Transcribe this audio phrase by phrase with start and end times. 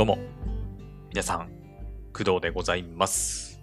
[0.00, 0.16] どうも、
[1.10, 1.50] 皆さん、
[2.14, 3.60] 工藤でございます。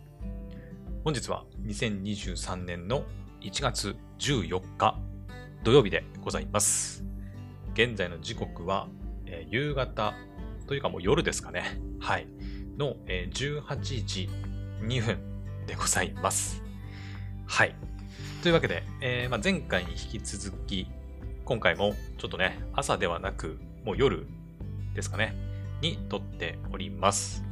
[1.04, 3.06] 本日は2023年の
[3.42, 5.00] 1月14日
[5.64, 7.04] 土曜日でございます。
[7.74, 8.88] 現在の時刻は、
[9.26, 10.14] えー夕方
[10.68, 11.82] というかもう夜ですかね。
[12.00, 12.28] はい。
[12.78, 14.30] の、えー18時
[14.84, 15.18] 2分
[15.66, 16.62] でございます。
[17.48, 17.74] はい。
[18.44, 20.88] というわけで、えーまあ、前回に引き続き、
[21.46, 24.28] 今回もちょっとね、朝ではなく、もう夜
[24.94, 25.47] ですかね、
[25.82, 27.44] に撮っております。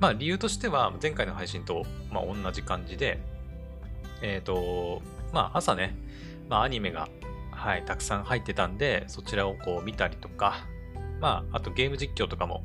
[0.00, 3.18] まあ理由としては、前回の配信と、まあ、同じ感じで、
[4.22, 5.96] えっ、と、まあ朝ね、
[6.48, 7.08] まあアニメが、
[7.50, 10.66] はい、たくさん入ってたんで、そちらをこう見たりとか、
[11.20, 12.62] まああとゲーム実況とかも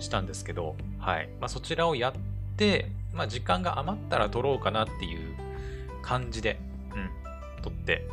[0.00, 2.12] したんですけど、はい、まあそちらをやっ
[2.56, 5.34] て、まあ時間が余ったら撮ろうかなっていう
[6.02, 6.58] 感じで、
[6.94, 8.06] うん、撮って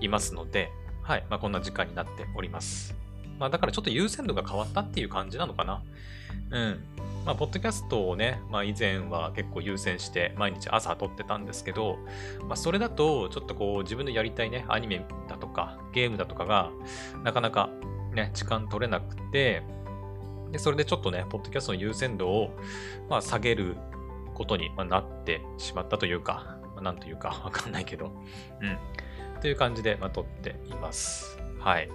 [0.00, 0.70] いますので、
[1.02, 2.99] はい、まあこんな時間になっております。
[3.40, 5.82] まあだからちょっと優先度が変わったっていう感じなのかな。
[6.50, 6.84] うん。
[7.24, 11.98] まあ、ポッドキャストをね、まあ以前は結構優先して毎日朝撮ってたんですけど、
[12.46, 16.70] まあそれだとちょっとこう自分のやりたいね、アニメだとかゲームだとかが
[17.24, 17.70] なかなか
[18.14, 19.62] ね、時間取れなくて、
[20.50, 22.56] で、それでちょっとね、ポッドキャストの優先度を、
[23.08, 23.76] まあ、下げる
[24.34, 28.12] ことになってしまったというか、まあ、なんというかわかんないけど、
[28.60, 29.40] うん。
[29.40, 31.38] という感じで、まあ、撮っています。
[31.60, 31.88] はい。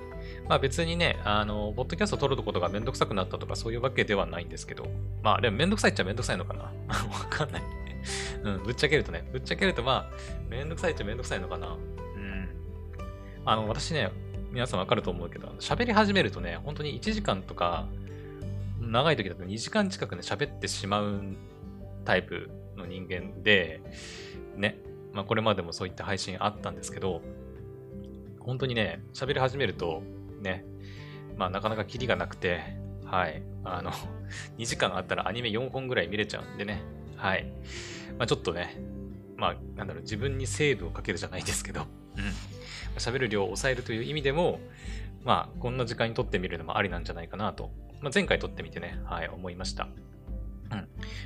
[0.47, 4.87] まあ別にね、あの、ポッドキャスト撮ることがめんどくさくなったとかそういうわけではないんですけど、
[5.23, 6.63] まあでもめんどくさいっちゃめんどくさいのかな。
[6.89, 7.63] わかんない。
[8.43, 10.15] うん、ぶっちゃけるとね、ぶっちゃけるとまあ、
[10.49, 11.67] めんどくさいっちゃめんどくさいのかな。
[11.67, 12.49] うん。
[13.45, 14.11] あの、私ね、
[14.51, 17.87] 皆さんわかると思うけど、喋り始めるとね、本当に1時間とか、
[18.79, 21.21] 長い時だと2時間近くね、喋ってしまう
[22.05, 23.81] タイプの人間で、
[24.55, 24.79] ね、
[25.11, 27.21] まあこれまでもそういった配信あったんですけど、
[28.45, 30.03] 本当にね、喋り始めると、
[30.41, 30.65] ね、
[31.35, 32.61] まあなかなかキリがなくて、
[33.03, 33.91] はい、あの、
[34.57, 36.81] 2時間あったらアニメ4本ぐらい見れちゃうんでね、
[37.15, 37.45] はい。
[38.17, 38.77] まあちょっとね、
[39.35, 42.23] まあなんだろう、自分にセーブをかけるじゃないですけど、うん。
[42.97, 44.59] 喋る量を抑えるという意味でも、
[45.23, 49.87] まあこんな時間に撮ってみるのもありなんじゃないかなと、まあ、前回撮ってみてね、はい、思いました。
[50.71, 50.77] うん。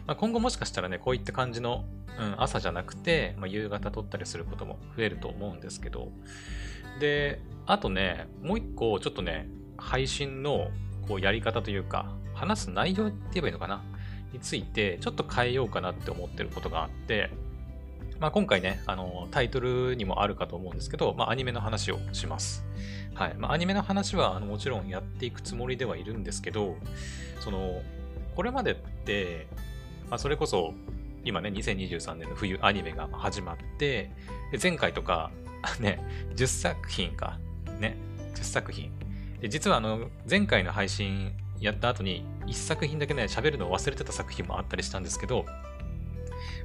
[0.06, 1.86] まあ、今後もしかしたらね、こういった感じの、
[2.18, 6.12] うん、朝じゃなくて、まあ、夕方撮ったりすることも増えると思うんですけど、
[7.00, 10.70] で、あとね、もう一個、ちょっとね、配信の
[11.08, 13.82] こうやり方というか、話す内容って言えばいいのかな？
[14.32, 17.32] について、ちょっと変えようかなって思ってることがあって、
[18.20, 22.66] まあ、今回ね、あの、タイトルにもあるかと思うんですけど、まあ、アニメの話をします。
[23.14, 23.36] はい。
[23.38, 26.76] まあ、アニメの話は、あの、もちろんやっていくつもりではいるんですけど、
[27.40, 27.82] その、
[28.36, 29.48] これまでって、
[30.10, 30.74] まあ、それこそ、
[31.24, 34.12] 今ね、2023年の冬アニメが始まって、
[34.62, 35.32] 前回とか、
[35.80, 36.00] ね、
[36.36, 37.40] 10作品か。
[37.80, 37.98] ね、
[38.36, 38.92] 10作品。
[39.40, 45.46] で実はあの、前回の配信やった後に、1作品だけね、喋るのを忘れてた作品もあったりしたんですけど、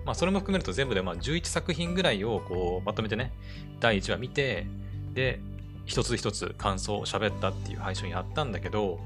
[0.04, 3.32] まあ、それも含めると全部でまあ11作品ぐらいをこうまとめてね、
[3.80, 4.66] 第1話見て、
[5.12, 5.40] で、
[5.86, 8.98] 一つ一つ感想を喋ったっていう配信やったんだけど、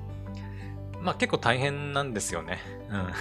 [1.01, 2.59] まあ結構大変なんですよね。
[2.91, 3.13] うん。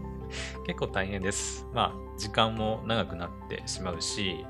[0.66, 1.66] 結構大変です。
[1.74, 4.44] まあ時間も長くなってしまうし、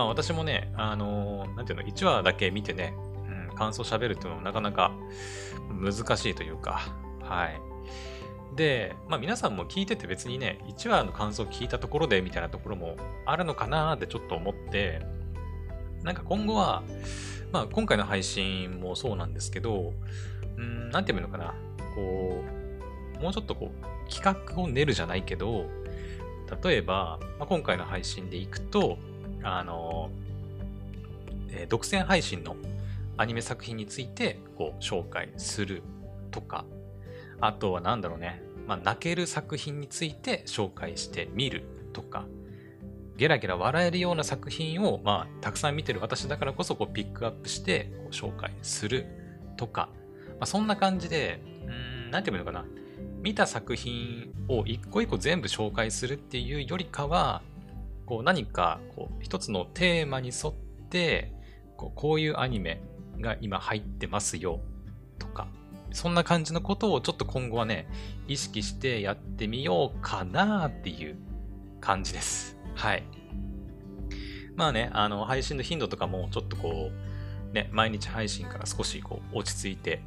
[0.00, 2.94] まあ私もね、あのーなんていうの、1話だけ見てね、
[3.50, 4.92] うん、感想喋るっていうのもなかなか
[5.68, 6.80] 難しいというか、
[7.22, 7.60] はい。
[8.56, 12.96] で、まあ皆さんも聞いてて別にね、1話の感想聞いたところでみたいなところも
[13.26, 15.02] あるのかなーってちょっと思って、
[16.02, 16.82] なんか今後は、
[17.52, 19.92] まあ今回の配信もそうなんですけど、
[20.56, 21.54] うん、なんて言うのかな、
[21.94, 22.42] こ
[23.18, 25.66] う、もうちょっとこう、企画を練るじゃないけど、
[26.64, 28.98] 例えば、まあ、今回の配信でいくと、
[29.42, 30.10] あの、
[31.50, 32.56] えー独占配信の
[33.16, 35.82] アニメ作品についてこう紹介する
[36.30, 36.64] とか、
[37.40, 42.24] あとはなんだろうね、まあ、泣ける作品について紹介してみるとか、
[43.16, 49.06] ゲラゲラ笑えるような作品を、まあ、たくさん見てる私だからこそこうピックアップしてこう紹介する
[49.56, 49.90] とか、
[50.28, 52.64] まあ、そんな感じで、うん、なんて言うのかな。
[53.20, 57.42] 見た作品を一個一個全部紹介するっていうよりかは、
[58.10, 60.54] こう何かこう一つのテーマに沿っ
[60.90, 61.32] て
[61.76, 62.82] こう、こういうアニメ
[63.20, 64.58] が今入ってますよ
[65.20, 65.46] とか、
[65.92, 67.86] そんな感じのことをちょっと今後はね、
[68.26, 71.18] 意識してやってみようかなっていう
[71.80, 72.56] 感じです。
[72.74, 73.04] はい。
[74.56, 80.02] まあね、あの、配信の頻度とかもちょっとこう、ね、毎日配信から少しこう落ち着いて、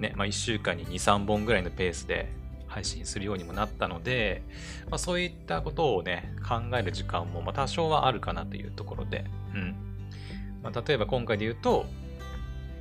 [0.00, 2.28] ね、まあ1週間に2、3本ぐらいのペースで
[2.76, 4.42] 配信するようにもなったので、
[4.90, 9.24] まあそういったことをね、考える時間もま多少はあるかなというところで、
[9.54, 9.74] うん。
[10.62, 11.86] まあ、例えば今回で言うと、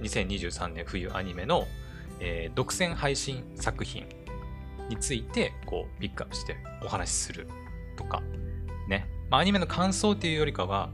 [0.01, 1.65] 2023年冬アニメの、
[2.19, 4.06] えー独占配信作品
[4.89, 7.47] について、こう、ピックアップしてお話しする
[7.95, 8.21] とか、
[8.89, 9.07] ね。
[9.30, 10.89] まあ、アニメの感想っていうよりかは、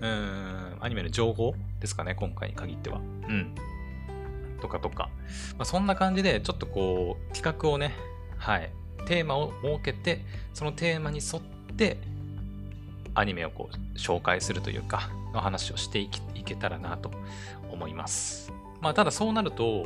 [0.00, 3.00] うん、アニメの情報ですかね、今回に限っては。
[3.00, 3.54] うん。
[4.62, 5.10] とかとか。
[5.58, 7.94] まあ、そんな感じで、ちょっとこう、企画をね、
[8.40, 8.70] はい、
[9.06, 11.42] テーマを設けて、そのテーマに沿っ
[11.76, 11.98] て、
[13.14, 17.10] アニメをこう、紹介するというか、の話をしていけたらなと
[17.70, 18.52] 思います。
[18.80, 19.84] まあ、ただそうなると、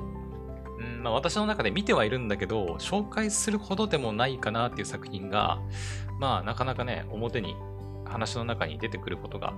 [0.78, 5.58] うんまあ、私の中で見てはいるんだけど、紹介するほどでもないかなっていう作品が、
[6.20, 7.56] まあ、なかなかね、表に、
[8.06, 9.54] 話の中に出てくることが、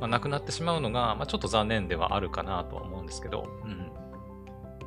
[0.00, 3.90] まあ、なくなってしまうのが、まあ、ちょっと残念ではあるかなとは思うんですけど、うん。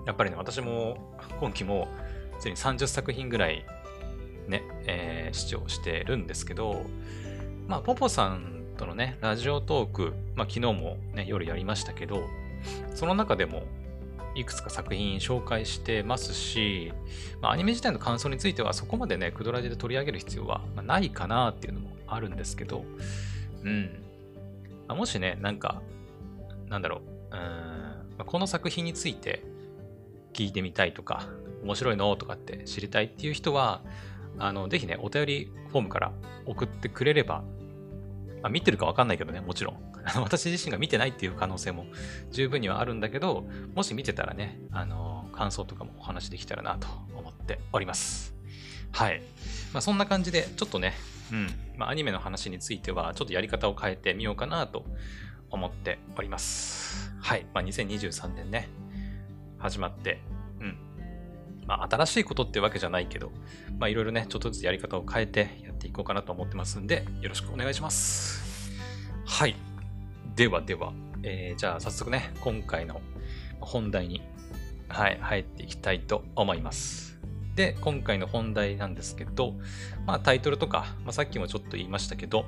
[0.05, 1.87] やっぱりね、私も今期も、
[2.39, 3.65] すでに30作品ぐらい、
[4.47, 6.83] ね、えー、視聴してるんですけど、
[7.67, 12.23] まあ、ポポさんとのね、ラジオトーク、まあ、昨日もね、夜やりましたけど、
[12.95, 13.63] その中でも、
[14.35, 16.93] いくつか作品紹介してますし、
[17.41, 22.85] まあ、アニメ自体の感想についてはそこまでね、クドラジで取り上げる必要はないかなっていうのもあるんですけど、
[23.63, 24.03] うん。
[24.87, 25.81] まあ、もしね、なんか、
[26.69, 27.01] なんだろ
[27.31, 27.35] う、
[28.19, 29.43] うん、この作品について
[30.33, 31.27] 聞いてみたいとか、
[31.63, 32.15] 面白いの？
[32.15, 33.81] とかって知りたいっていう人は、
[34.37, 36.11] あの、ぜひね、お便りフォームから
[36.45, 37.43] 送ってくれれば、
[38.41, 39.89] まあ、見てるかわかんないけどね、もちろん。
[40.15, 41.85] 私自身が見てないっていう可能性も
[42.31, 48.33] 十分にはあるんだけど、もし見てたらね、あの、感想とかもお話できたらなと思っております。
[48.91, 49.21] はい。
[49.73, 50.93] まあ、そんな感じで、ちょっとね、
[51.31, 51.47] うん、
[51.77, 54.85] まあ、アニメの話については、ちょっとやり方を変えてみようかなと
[55.49, 57.11] 思っております。
[57.21, 57.45] はい。
[57.53, 58.69] まあ、2023年ね、
[59.59, 60.21] 始まって、
[61.69, 63.31] まあ、新しいことってわけじゃないけど、
[63.77, 68.71] まあ、いろいろね、ちょっとずつやり方を変えてやっていこうかなと思ってますんで、よろしくお願いします。
[69.23, 69.55] はい。
[70.35, 73.01] ではでは、えー、じゃあ早速ね、今回の
[73.61, 74.23] 本題に、
[74.87, 77.19] はい、入っていきたいと思います。
[77.55, 79.53] で、今回の本題なんですけど、
[80.07, 82.47] まあタイトルとか、まあ、さっきもちょっと言いましたけど、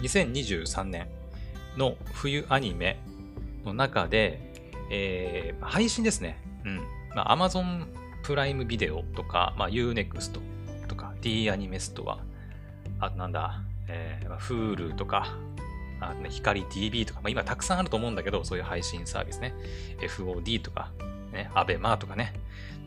[0.00, 1.06] 2023年
[1.76, 2.98] の冬アニメ
[3.64, 4.40] の中で、
[4.90, 6.42] えー、配信ですね。
[6.64, 6.80] うん。
[7.14, 7.86] まあ、Amazon
[8.24, 10.40] プライムビデオとか、まあ、Unext
[10.88, 12.18] とか、D アニメストア、
[12.98, 15.36] あとなんだ、えー、Hulu とか、
[16.00, 19.54] あね、光 TV とか、まあ、今たくさんあると思うんだけど、そういう配信サービスね。
[20.00, 20.90] FOD とか、
[21.32, 22.32] ね、アベマとかね、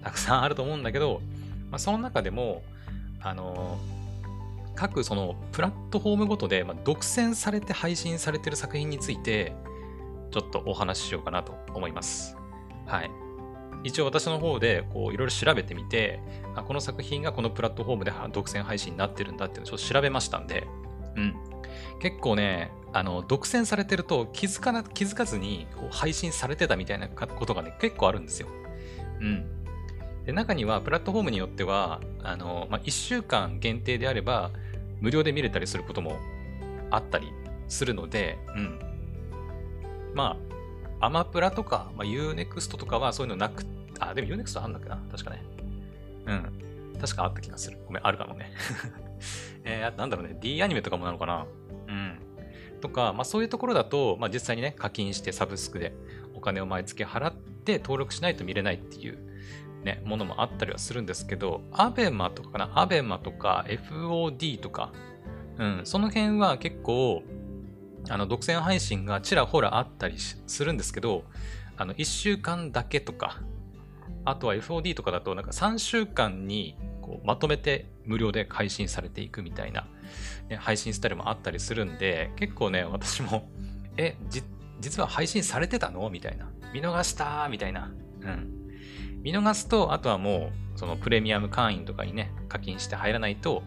[0.04, 1.22] たくさんあると思うんだけど、
[1.70, 2.64] まあ、その中でも、
[3.22, 9.54] あのー、各そのプラットフォームごとで、まあ、独占されて配信されてる作品について、
[10.32, 12.36] ちょっとお話ししようかなと思います。
[12.86, 13.27] はい。
[13.88, 16.20] 一応私の方でこういろいろ調べてみて
[16.58, 20.68] あ、この作品がこのプラットフォームで独占配信になってるんだっていうのをちょっと調べましたんで、
[21.16, 21.36] うん。
[22.00, 28.48] 結構ね、あの、独占されてると気づかな、気づかずにこう配信されてたみたいなことがね、結構あるんですよ。
[29.20, 29.46] うん。
[30.26, 34.52] で、中には、プラットフォームによっては、あの、まあ、1週間限定であれば、
[35.00, 36.18] 無料で見れたりすることも
[36.90, 37.32] あったり
[37.68, 38.80] するので、うん。
[40.14, 40.38] ま
[41.00, 43.64] あ、アマプラとか、まあ、Unext とかはそういうのなく、
[44.00, 45.44] あ、でも Unext あんだっけな確かね。
[46.26, 46.98] うん。
[47.00, 47.78] 確かあった気がする。
[47.86, 48.52] ごめん、あるかもね。
[49.64, 50.38] えー、なんだろうね。
[50.40, 51.46] D アニメとかもなのかな
[51.88, 52.20] うん。
[52.82, 55.94] とか、まあそういうところだと、まあ実際にね、課金してサブスクで
[56.36, 59.18] お金を毎月払って登録しないと見れないっていう
[59.84, 64.92] ね、ものもあったりはするんですけど、アベマとかかなアベマとか FOD とか、
[65.58, 67.24] うん、その辺は結構、
[68.10, 71.24] あの、独占配信がちらほらあったりするんですけど、
[71.78, 73.40] あの、1週間だけとか、
[74.30, 79.88] あとは FOD とかだと、なんか3週間にこうまとめて無料で配信されていくみたいな、
[80.50, 83.50] ね、配信スタイルもあったりするんで、結構ね、私も、
[83.96, 84.18] え、
[84.80, 86.10] 実は配信されてたの？
[86.10, 86.50] みたいな。
[86.74, 87.92] 見逃したみたいな。
[88.22, 88.54] うん。
[89.22, 93.64] 見逃すと、あとはもう、そのプレミアム会員とかにね、課金して入らないと、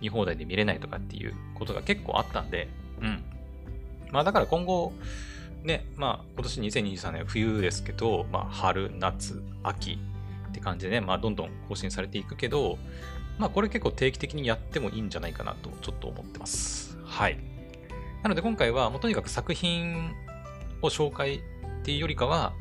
[0.00, 2.68] 見放題で見れないとかっていうことが結構あったんで、
[3.00, 3.22] うん。
[4.12, 4.92] まあだから今後、
[5.64, 9.98] ね、まあ今年2023年冬ですけど、まあ春、夏、秋、
[10.54, 12.78] って感じでね、まあ、どんどん更新されていくけど、
[13.38, 16.96] まあ、これ結構定期的にやってもいいんじゃないかなと、ちょっと思ってます。
[17.04, 17.38] はい。
[18.22, 20.14] なので今回は、もうとにかく作品
[20.80, 21.40] を紹介っ
[21.82, 22.52] ていうよりかは、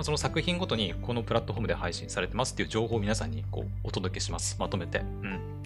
[0.00, 4.56] その作品ごとにこのプラットフォームで配信されてますっていう情報を皆さんにこうお届けします。
[4.58, 4.98] まとめて。
[5.00, 5.62] うん。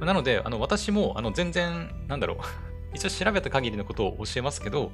[0.00, 2.38] なので、あの私もあの全然、なんだろう
[2.94, 4.90] 一応調べた限りのことを教えますけど、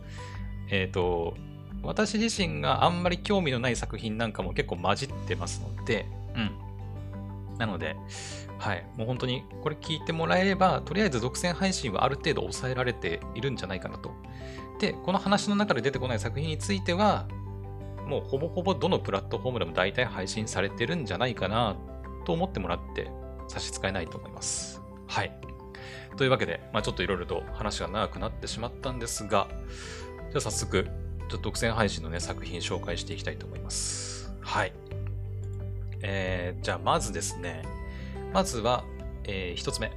[0.68, 1.35] えっ、ー、と、
[1.83, 7.59] 私自身があんまり興味のない作品なんかも結構混じってますので、うん。
[7.59, 7.97] なので、
[8.59, 8.87] はい。
[8.97, 14.12] もう本当にこれ聞いてもらえれば、とりあえず独占配信はある程度抑えられているんじゃないかなと。
[14.80, 17.26] で、この話の中で出てこない作品については、
[18.06, 21.76] もうほぼほぼどのプラットフォームでも大体配信されてるんじゃないかな
[22.25, 23.11] と思ってもらって
[23.49, 24.80] 差し支えないと思います。
[25.06, 25.38] はい。
[26.16, 29.49] というわけで、まあ、ちょっといろいろと話が長くなってしまったんですが、
[30.35, 30.91] じゃあ早速、ちょ
[31.26, 34.35] っと独占配信のね、作品紹介していきたいと思います。
[34.41, 34.73] はい。
[36.03, 37.62] えー、じゃあまずですね、
[38.33, 38.83] まずは、
[39.23, 39.93] えー、一つ目。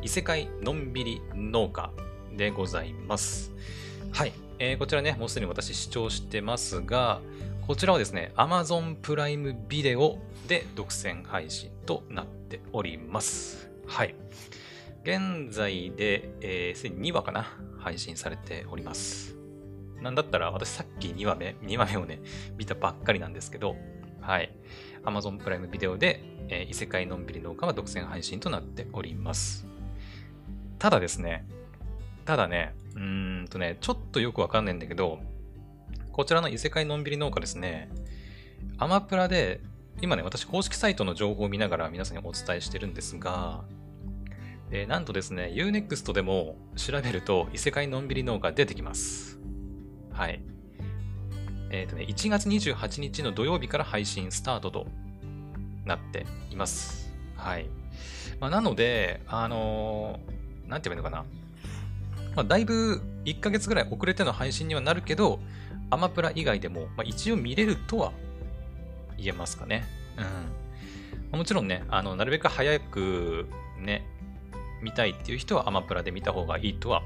[0.00, 1.90] 異世界のんびり農家
[2.36, 3.50] でございます。
[4.12, 4.32] はい。
[4.60, 7.20] えー、こちらね、もうすでに私視聴してますが、
[7.66, 13.68] こちらはですね、Amazon プライムビデオで独占配信となっております。
[13.88, 14.14] はい。
[15.06, 17.46] 現在で、えー、すでに2話かな
[17.78, 19.36] 配信されております。
[20.02, 22.20] なんだったら私さっき2話目、2話目をね、
[22.58, 23.76] 見たばっかりなんですけど、
[24.20, 24.52] はい。
[25.04, 29.68] Amazon プライムビデオで、えー、異世界のんびり農家は独占配信となっております。
[30.80, 31.46] ただですね、
[32.24, 35.20] ただね、うーんとね、ちょっとよくわかんないんだけど、
[36.10, 37.90] こちらの異世界のんびり農家ですね、
[38.78, 39.60] アマプラで、
[40.02, 43.62] 今ね、私公式サイトの情報を見ながら皆さんにお伝えしてるんですが、
[44.70, 49.38] え、なんとですね、Unext でも調べると異世界のんびり農家出てきます。
[50.12, 50.42] はい。
[51.70, 54.86] えっ、ー、とね、1月28日の土曜日から配信スタートと
[55.84, 57.12] なっています。
[57.36, 57.68] はい。
[58.40, 61.24] まあ、なので、あのー、なんて言えばいいのかな。
[62.34, 65.40] まあ、だいぶ1ヶ月ぐらい遅れての配信にはなるけど、
[65.90, 68.12] アマプラ以外でも、まあ、一応見れるとは
[69.16, 69.84] 言えますかね。
[71.32, 71.38] うん。
[71.38, 74.04] もちろんね、あの、なるべく早くね、
[74.82, 77.02] 見たいっていう人はアマプラで見た方がいいとは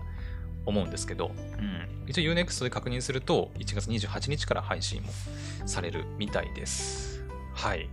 [0.67, 5.09] 思うんですけど、うん、一応 Unext で確認すると、1月28日から配信も
[5.67, 7.23] されるみたいです。
[7.55, 7.89] はい。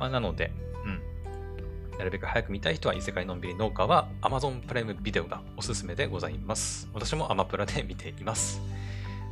[0.00, 0.52] まあ、なので、
[0.84, 1.98] うん。
[1.98, 6.88] なるべく早く見たい人は異世界のんびり農家は Amazon プライムビデオがおすすめでございます。
[6.92, 8.60] 私もアマプラで見ています。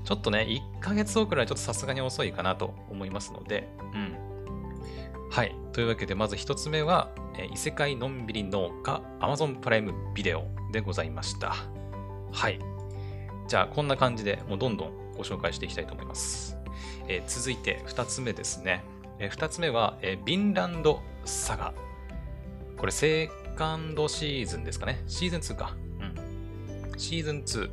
[0.04, 0.46] ちょっとね、
[0.80, 4.16] 1ヶ月遅れはちょっとさすがに遅いかなと思いますので、うん。
[5.30, 5.54] はい。
[5.72, 11.54] というわけで、まず1つ目は、え異世界のんびり農家 Amazon プライムビデオでございました。
[12.32, 12.58] はい。
[13.48, 16.56] じゃあ、こんな感じでもうどんどんご紹介していきたいと思います。
[17.08, 18.84] えー、続いて2つ目ですね。
[19.18, 21.74] えー、2つ目は、えー、ビンランドサガ。
[22.76, 25.02] これ、セカンドシーズンですかね。
[25.06, 25.76] シーズン2か。
[26.00, 26.98] うん。
[26.98, 27.70] シーズン2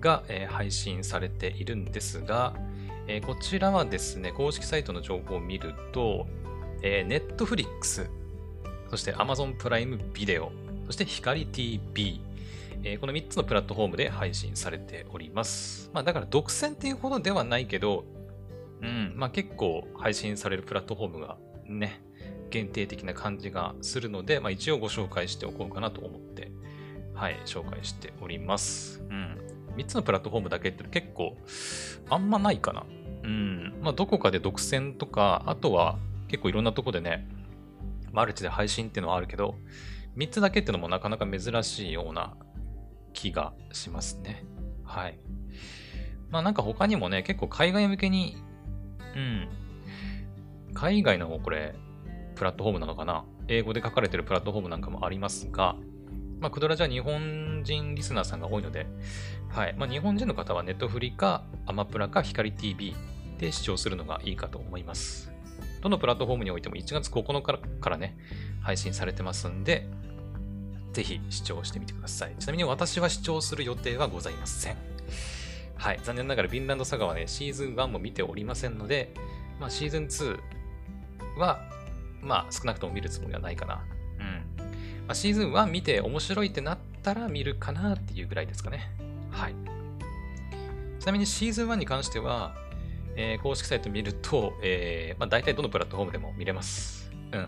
[0.00, 2.54] が、えー、配信されているんですが、
[3.08, 6.26] えー、こちらはですね、公式サイトの情報を見ると、
[6.82, 8.08] えー、Netflix、
[8.90, 10.52] そして Amazon プライムビデオ、
[10.86, 12.20] そして光 TV、
[12.82, 15.90] えー、この3つのプラットフォームで配信されております。
[15.92, 18.04] まあだから独占っていうほどではないけど、
[18.82, 22.00] うん、まあ結構配信されるプラットフォームがね、
[22.50, 26.52] 限定的な感じがするので、まあ一応ご紹介しておこうかなと思って、
[27.14, 29.02] はい、紹介しております。
[29.10, 29.38] うん。
[29.76, 31.36] 3つのプラットフォームだけって結構
[32.08, 32.84] あんまないかな。
[33.24, 33.74] うん。
[33.82, 35.96] まあどこかで独占とか、あとは
[36.28, 37.26] 結構いろんなとこでね、
[38.16, 39.56] マルチで配信っていうのはあるけど、
[40.16, 42.34] 3つだけっていうのもなかなか珍しいような
[43.12, 44.42] 気がしますね。
[44.82, 45.18] はい。
[46.30, 48.38] まあなんか他にもね、結構海外向けに、
[49.14, 49.48] うん、
[50.72, 51.74] 海外の方これ、
[52.34, 53.26] プラットフォームなのかな？
[53.48, 55.76] 英語で書かれてるプラットフォームなんかもありますが、
[56.40, 58.86] まあ、クドラじゃ日本人リスナーさんが多いので、
[59.50, 59.74] はい。
[59.76, 62.96] まあ、日本人の方はネットフリか、アマプラか、光 TV
[63.38, 65.30] で視聴するのがいいかと思います。
[65.80, 68.16] どのプラットフォームにおいても1月9日からね、
[68.62, 69.86] 配信されてますんで、
[70.92, 72.34] ぜひ視聴してみてください。
[72.38, 74.76] ちなみに私は視聴する予定はございません。
[75.76, 76.00] はい。
[76.02, 79.12] 残念ながら、ヴィンランドサガはね、シーズン1も見ておりませんので、
[79.60, 80.40] まあ、シーズン2
[81.38, 81.60] は、
[82.22, 83.84] まあ、少なくとも見るつもりはないかな。
[84.18, 84.24] うん。
[85.06, 88.90] まあ、シーズン1見て面白いってなったら見るかなっていうぐらいですかね。
[89.30, 89.54] はい。
[90.98, 92.56] ちなみにシーズン1に関しては、
[93.16, 97.10] えー、公式サイト見ると、えー、まあ、大体どのプラットフォームでも見れます。
[97.32, 97.40] うん。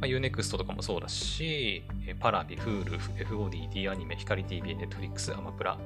[0.00, 1.84] まあ、Unext とかもそうだし、
[2.20, 5.76] パラビ、Hulu、FOD、D アニメ、光 TV、Netflix、アマプラ、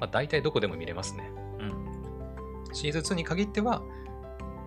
[0.00, 1.30] まあ、大体どこでも見れますね。
[1.60, 2.74] うん。
[2.74, 3.82] シーズン2に限っては、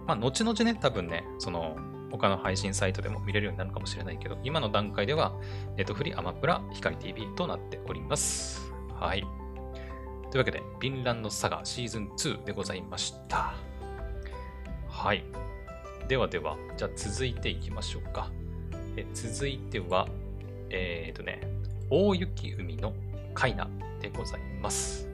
[0.07, 1.75] まあ、後々ね、多分ね、その、
[2.11, 5.33] 他の配信サイトでも見れるようになるかもしれないけど、今の段階では、
[5.77, 8.71] ネットフリ、アマプラ、光 TV となっております。
[8.93, 9.25] はい。
[10.29, 13.70] というわけで、ヴィンランドサガシーズン2でございました。
[14.91, 15.23] はい。
[16.07, 18.29] ではでは、じゃあ続いていきましょうか。
[18.97, 20.07] え続いては、
[20.69, 21.41] えっ、ー、とね、
[21.89, 22.93] 大雪海の
[23.33, 23.67] カイナ
[24.01, 25.09] でございます。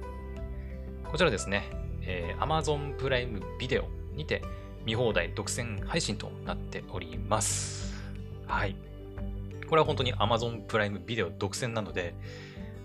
[1.06, 1.70] こちらですね、
[2.02, 4.42] えー、Amazon プライムビデオにて
[4.84, 7.94] 見放題独占配信となっております。
[8.48, 8.76] はい。
[9.70, 12.16] これは本当に Amazon プライムビデオ独占なので、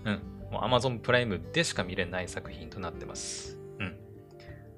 [0.05, 0.21] うん、
[0.51, 3.57] もう Amazon プライムでしか見れない作品となってます。
[3.79, 3.97] うん。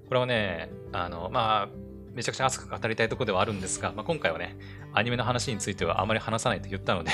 [0.07, 1.69] これはね、あの、まあ、
[2.15, 4.55] めちゃくちゃ熱く語りたいところではあるんですが、まあ、今回はね、
[4.93, 7.11] アニメの話についてはあまり話さないと言ったので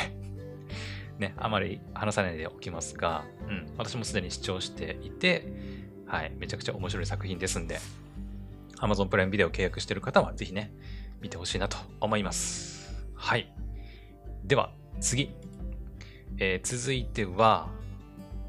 [1.18, 5.48] ね、あまり話さないでおきますが、うん、私もすでに視聴していて、
[6.06, 7.80] はい、めちゃくちゃ面白い作品ですんで、
[8.78, 10.72] Amazon プライムビデオ契約してる方はぜひね、
[11.20, 13.06] 見てほしいなと思います。
[13.16, 13.54] はい。
[14.44, 15.32] では、次。
[16.38, 17.70] えー、続いては、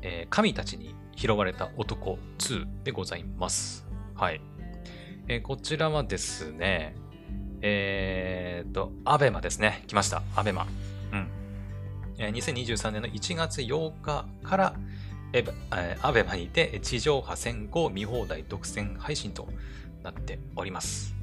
[0.00, 3.86] えー、神たちに拾われた男2でございます。
[4.14, 4.40] はい。
[5.28, 6.96] えー、こちらはですね、
[7.60, 9.84] えー、と、アベマですね。
[9.86, 10.22] 来ました。
[10.34, 10.66] アベマ。
[11.12, 11.28] うん。
[12.18, 14.74] えー、2023年の1月8日から、
[15.32, 19.48] えー、アベマにて地上波先行見放題独占配信と
[20.02, 21.14] なっております。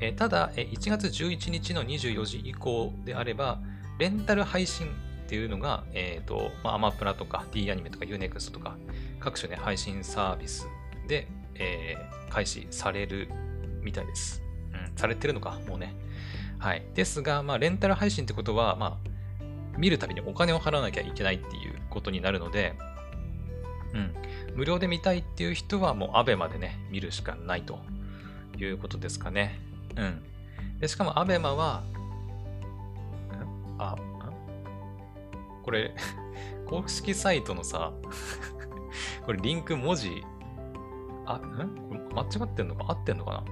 [0.00, 3.60] えー、ただ、えー、1月11日の24時以降であれば、
[3.98, 8.76] レンタル配信っていうのが、えっ、ー、と、まあ、アマプラとか D アニメとか Unext とか
[9.18, 10.68] 各種ね、配信サービス
[11.08, 11.26] で、
[11.60, 13.28] えー、開始される
[13.82, 14.42] みたいです。
[14.72, 15.94] うん、されてるのか、もうね。
[16.58, 16.82] はい。
[16.94, 19.10] ですが、まあ、レンタル配信ってことは、まあ、
[19.78, 22.74] 見るたびにお金を払わなきゃいけないっていうことになるので、
[23.94, 24.14] うん。
[24.56, 27.78] 無料で見たいっていう人はもうアベマでね、見るしかないと
[28.58, 29.60] いうことですかね。
[29.96, 30.22] うん。
[30.80, 31.84] で、しかもアベマは、
[33.78, 33.96] あ、
[35.62, 35.94] これ、
[36.66, 37.92] 公式サイトのさ、
[39.24, 40.24] これリンク文字、
[41.34, 41.40] あ、ん？
[41.88, 42.84] これ間違ってんのか？
[42.88, 43.44] 合ってんのかな？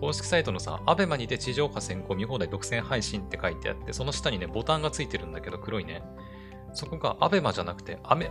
[0.00, 6.02] 公式サイトのさ、アベマにて地上波先行見放題独占配信って書いてあって、その下にね、ボタンがついてるんだけど、黒いね。
[6.74, 8.30] そこがアベマじゃなくて、アメ、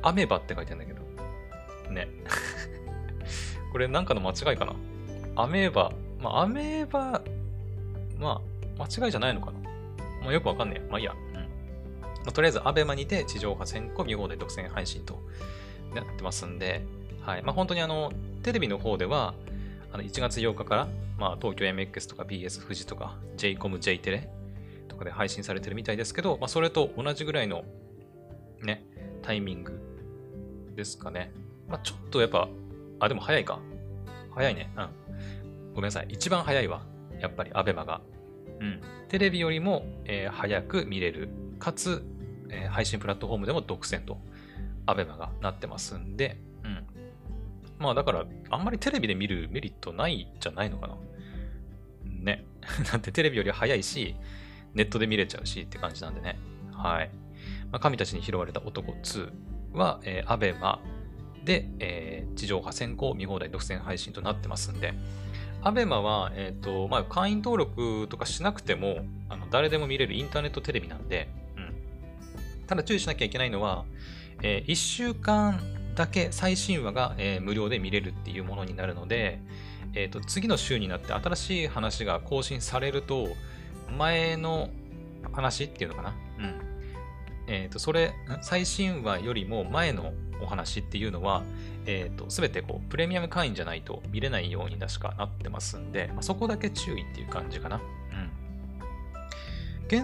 [0.00, 0.98] アメバって書いてあるんだけ
[1.88, 1.92] ど。
[1.92, 2.08] ね。
[3.72, 4.74] これなんかの間違いかな？
[5.36, 5.92] アメーバ。
[6.20, 7.22] まあ、アメーバ、
[8.18, 8.40] ま
[8.78, 9.60] あ、間違いじゃないのかな？
[10.22, 10.88] まあ、よくわかんねえ。
[10.90, 11.12] まあいいや。
[11.12, 11.34] うん。
[11.34, 11.48] ま
[12.28, 15.22] あ、とりあえず、アベマにて地上波先行見放題独占配信と
[15.94, 16.84] なってますんで、
[17.28, 17.42] はい。
[17.42, 18.10] まあ、本当にあの、
[18.42, 19.34] テレビの方では、
[19.92, 24.30] あの1月8日から、まあ、東京 MX とか BS 富士とか JCOM、J テレ
[24.88, 27.64] とかで配信されてるみたいですけど、まあ、それと同じぐらいの
[28.62, 28.82] ね、
[29.20, 29.78] タイミング
[30.74, 31.30] ですかね。
[31.68, 32.48] まあ、ちょっとやっぱ、
[32.98, 33.58] あ、でも早いか。
[34.34, 34.70] 早いね。
[34.74, 34.88] うん。
[35.74, 36.06] ごめんなさい。
[36.08, 36.80] 一番早いわ。
[37.20, 38.00] やっぱり、アベマが。
[38.58, 38.80] うん。
[39.08, 41.28] テレビよりも、えー、早く見れる。
[41.58, 42.02] かつ、
[42.48, 44.16] えー、配信プラットフォームでも独占と、
[44.86, 46.38] アベマがなってますんで、
[47.78, 50.96] まあだから、あんまりテレビで見るメリットないじゃないのかな。
[52.04, 52.44] ね。
[52.90, 54.16] だってテレビより早いし、
[54.74, 56.38] ネットで見れちゃうしって感じなんでね。
[56.72, 57.10] はい。
[57.70, 59.32] まあ、神たちに拾われた男2
[59.72, 60.80] は、えー、アベマ
[61.44, 64.94] で、えー、地上波先行見放題独占配信となってますんで、
[65.62, 71.74] アベマは、えっ、ー、と、まあ、会員登録とかしなくても、あの、誰でも見れるインターネットテレビなんで、うん。
[72.66, 73.84] ただ注意しなきゃいけないのは、
[74.42, 75.60] えー、1週間
[75.98, 79.40] だけ最新話が、えー、無料で見れるっていうものになるので、
[79.94, 83.30] えっ、ー、と、次の週になって新しい話が更新されると、
[83.96, 84.70] 前の
[85.32, 86.14] 話っていうのかな？
[86.38, 86.54] うん。
[87.48, 91.42] えっ、ー、と、それ、最新話よりも前のお話っていうのは、
[91.84, 97.80] えっ、ー、と、すべてこう、プレミアム会員じゃないと見れないように確かなってますんで、まあ、そこだけ注意っていう感じかな。
[97.80, 97.82] う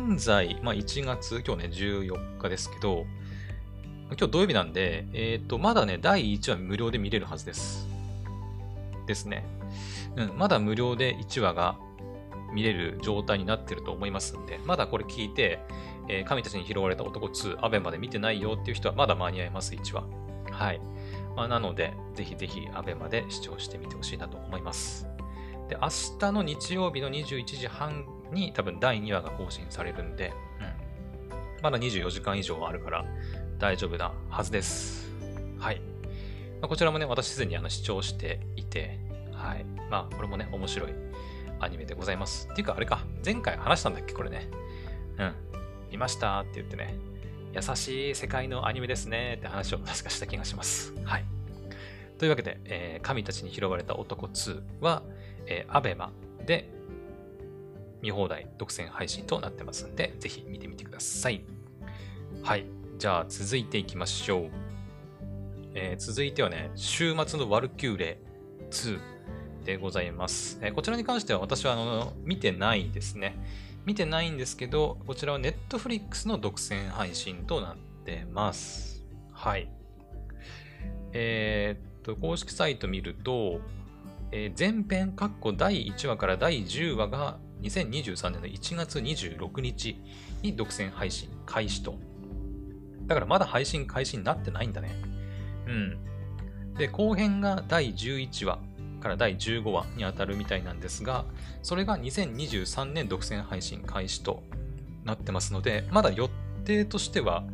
[0.00, 0.14] ん。
[0.16, 3.06] 現在、まあ、1月、今日ね、14日ですけど、
[4.10, 7.88] 今日土曜日なんで、えっ、ー、と、まだね、第1話無料で見れるはずです。
[9.06, 9.44] ですね。
[10.16, 11.76] うん、まだ無料で1話が
[12.52, 15.58] 見れる状態になってると思いますんで、まだこれ聞いて、
[16.08, 20.04] えー、神たちに拾われた男2、アベまで見てないよっていう人はまだ間に合います、1話。
[20.50, 20.80] はい。
[21.34, 25.08] まあ、なので、ぜひぜひアベまで視聴してみてほしいなと思います。
[25.68, 25.88] で、明
[26.20, 31.62] 日の日曜日の21時半に多分第2話が更新されるんで、うん。
[31.62, 33.04] まだ24時間以上あるから
[33.64, 35.10] 大丈夫なはずです。
[35.58, 35.80] はい。
[36.60, 38.98] まあ、こちらもね、私すでにあの視聴していて、
[39.32, 39.64] はい。
[39.90, 40.90] まあ、これもね、面白い
[41.60, 42.46] アニメでございます。
[42.52, 44.50] っていうか、あれか、前回話したんだっけ、これね。
[45.16, 45.34] うん。
[45.90, 46.94] 見ましたって言ってね、
[47.54, 50.92] 優しい世界のアニメですねって話を 確かした気がします。
[51.02, 51.24] はい。
[52.18, 55.02] というわけで、えー、神たちに拾われた男2は、
[55.46, 56.12] えー、アベマ
[56.44, 56.68] で
[58.02, 61.42] 見放題独占配信となってますんで、ぜひ見てみてください。
[62.42, 62.83] はい。
[62.98, 64.50] じゃあ続いていきましょう。
[65.74, 68.18] えー、続いてはね、週末のワルキューレ
[68.70, 69.00] 2
[69.64, 70.58] でございます。
[70.62, 73.36] えー、こちらに関しては私はあの見てないですね。
[73.84, 79.04] 見てないんですけど、こちらは Netflix の独占配信となってます。
[79.32, 79.68] はい。
[81.12, 83.60] えー、っと、公式サイト見ると、
[84.30, 90.00] えー、前編、括弧第1話から第10話が2023年の1月26日
[90.42, 92.13] に独占配信開始と。
[93.06, 94.94] だからまだ配信開始になってないんだね。
[95.66, 95.98] うん。
[96.76, 98.58] で、後編が第11話、
[99.04, 101.26] から第15話に当たるみたいなんですが、
[101.62, 104.42] それが2023年独占配信開始と
[105.04, 106.28] なってますので、まだ予
[106.64, 107.44] 定としては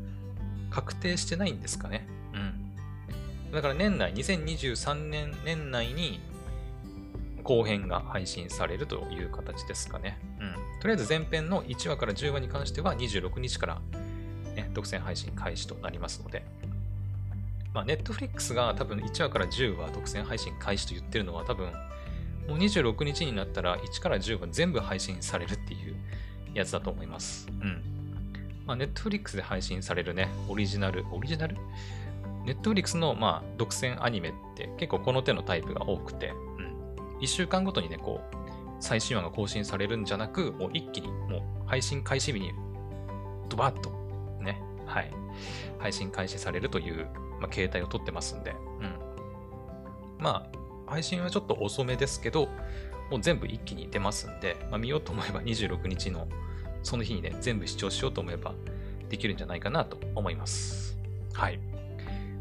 [0.71, 2.07] 確定してないんですかね。
[2.33, 3.53] うん。
[3.53, 6.21] だから年内、2023年年内に
[7.43, 10.21] 後編が配信されるという形ですかね。
[10.39, 10.55] うん。
[10.81, 13.83] とりあえず前編の1話から10話に関しては26日から、
[14.73, 16.45] 独占配信開始となりますので、
[17.73, 21.67] まあ、Netflix が多分1話から10話独占配信開始と言ってるのは多分、
[22.49, 25.95] もう26日になったら1から10話全部配信されるっていう
[26.55, 27.49] やつだと思います。
[27.61, 27.83] うん。
[28.67, 31.57] まあ、Netflix で配信されるね、オリジナル、オリジナル
[32.45, 37.19] ?Netflix の、まあ、独占アニメって結構この手のタイプが多くて、うん。
[37.21, 38.37] 1週間ごとにね、こう、
[38.81, 42.53] 最新話が更新されるんじゃなく、もう一気に、もう配信開始日に、
[43.49, 44.00] ドバッと、
[44.91, 45.13] はい、
[45.79, 47.07] 配信開始されるという、
[47.41, 48.51] まあ、携帯を取ってますんで、
[48.81, 48.95] うん。
[50.19, 50.51] ま
[50.87, 52.49] あ、配信はちょっと遅めですけど、
[53.11, 56.29] もう全部一気に出ますんで、まあ、見ようと思えば26日の
[56.83, 58.55] その日にね、全部視聴しようと思えば
[59.09, 60.99] できるんじゃないかなと思います。
[61.33, 61.61] はい。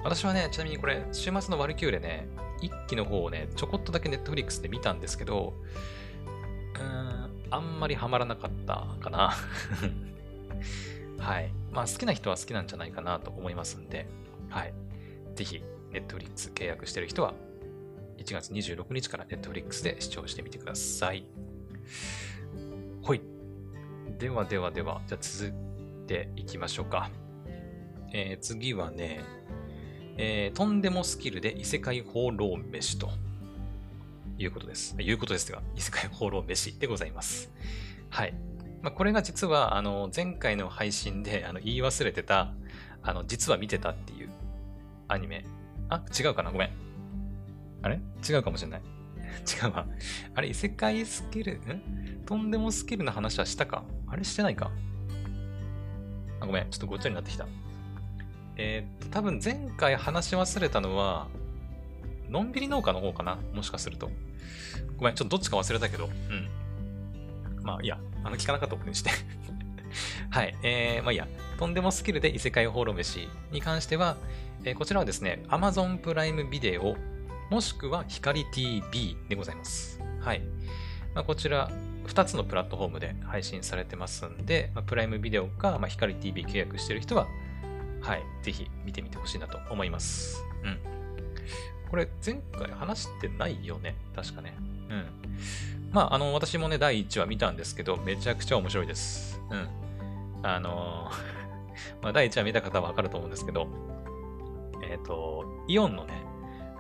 [0.04, 2.28] 私はね、ちなみにこれ、週末のワルキューレね、
[2.62, 5.54] 一期の方をね、ちょこっとだけネットフリックスで見たんですけど、
[6.76, 9.34] うーん、あんまりハマらなかったかな。
[11.20, 11.52] はい。
[11.72, 14.08] まあ好きな人は好きなんじゃないかなと思いますんで、
[14.50, 14.74] はい。
[15.36, 17.34] ぜひ、ネットフリックス契約してる人は、
[18.18, 21.26] 1月26日からネットフリックスで視聴してみてください。
[23.02, 23.22] ほい。
[24.18, 27.10] ではではでは、じゃ続いていきましょうか。
[28.12, 29.22] えー、次はね、
[30.18, 33.10] えー、とんでもスキルで異世界放浪飯と
[34.38, 34.96] いうことです。
[35.00, 37.52] いうことですが、異世界放浪飯でございます。
[38.10, 38.34] はい。
[38.82, 42.54] まあ、これが実は、あの、前回の配信であの言い忘れてた、
[43.04, 44.30] あの、実は見てたっていう
[45.08, 45.46] アニメ。
[45.90, 46.52] あ、違うかな？
[46.52, 46.70] ごめん。
[47.82, 48.00] あれ？
[48.28, 48.82] 違うかもしれない。
[49.64, 49.86] 違うわ。
[50.36, 52.24] あれ、異世界スキル、ん？
[52.26, 53.84] とんでもスキルの話はしたか？
[54.08, 54.72] あれしてないか？
[56.40, 56.70] あ、ごめん。
[56.70, 57.48] ちょっとごっちゃになってきた。
[58.56, 61.28] えー、っと、多分前回話し忘れたのは、
[62.30, 63.38] のんびり農家の方かな？
[63.54, 64.12] もしかすると。
[64.98, 66.06] ごめん、ちょっとどっちか忘れたけど。
[66.06, 66.12] うん。
[67.70, 69.12] まあ、いや、あの、聞かなかったことにして
[70.32, 70.56] はい。
[70.64, 71.28] えー、まあいいや。
[71.60, 74.18] とんでもスキルで異世界放浪飯に関しては、
[74.64, 76.96] えー、こちらはですね、Amazon プライムビデオ、
[77.52, 80.00] もしくは光 TV でございます。
[80.22, 80.42] はい。
[81.14, 81.70] まあ、こちら、
[82.08, 87.28] 2つのプラットフォームで配信されてますんで、まあ、プライムビデオか、まあ、光 TV 契約してる人は、
[88.02, 90.44] はい、ぜひ見てみてほしいなと思います。
[90.64, 90.80] うん。
[91.90, 93.96] これ、前回話してないよね？
[94.16, 94.56] 確かね。
[94.90, 95.06] うん。
[95.92, 99.42] まあ、あの、私もね、第1話見たんですけど、めちゃくちゃ面白いです。
[99.50, 99.68] うん。
[100.44, 101.12] あの
[102.02, 103.68] まあ、第1話見た方はわかると思うんですけど、
[104.84, 106.24] えっ、ー、と、イオンのね、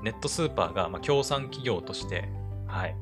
[0.01, 2.29] ネットスーパーが、まあ、協賛企業として、
[2.67, 2.95] はい、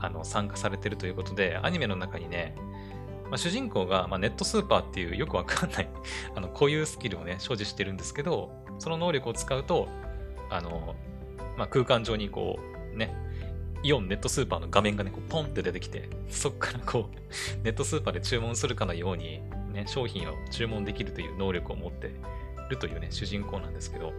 [0.00, 2.54] あの、参加されてるということで、アニメの中にね、
[3.24, 5.88] まあ、主人公が、まあ、ネットスーパーっていうよくわかんない
[6.34, 9.88] あの、固有スキルをね、所持してるんですけど、その能力を使うと、
[10.50, 10.94] あの、
[11.56, 12.58] まあ、空間上にこ
[12.94, 13.14] う、ね、
[13.82, 17.16] イオンネットスーパーの画面がね、こうポンって出てきて、そっからこう、
[17.64, 19.40] ネットスーパーで注文するかのように、
[19.72, 22.10] ね、商品を注文できるという能力を持って
[22.68, 24.12] るというね、主人公なんですけど、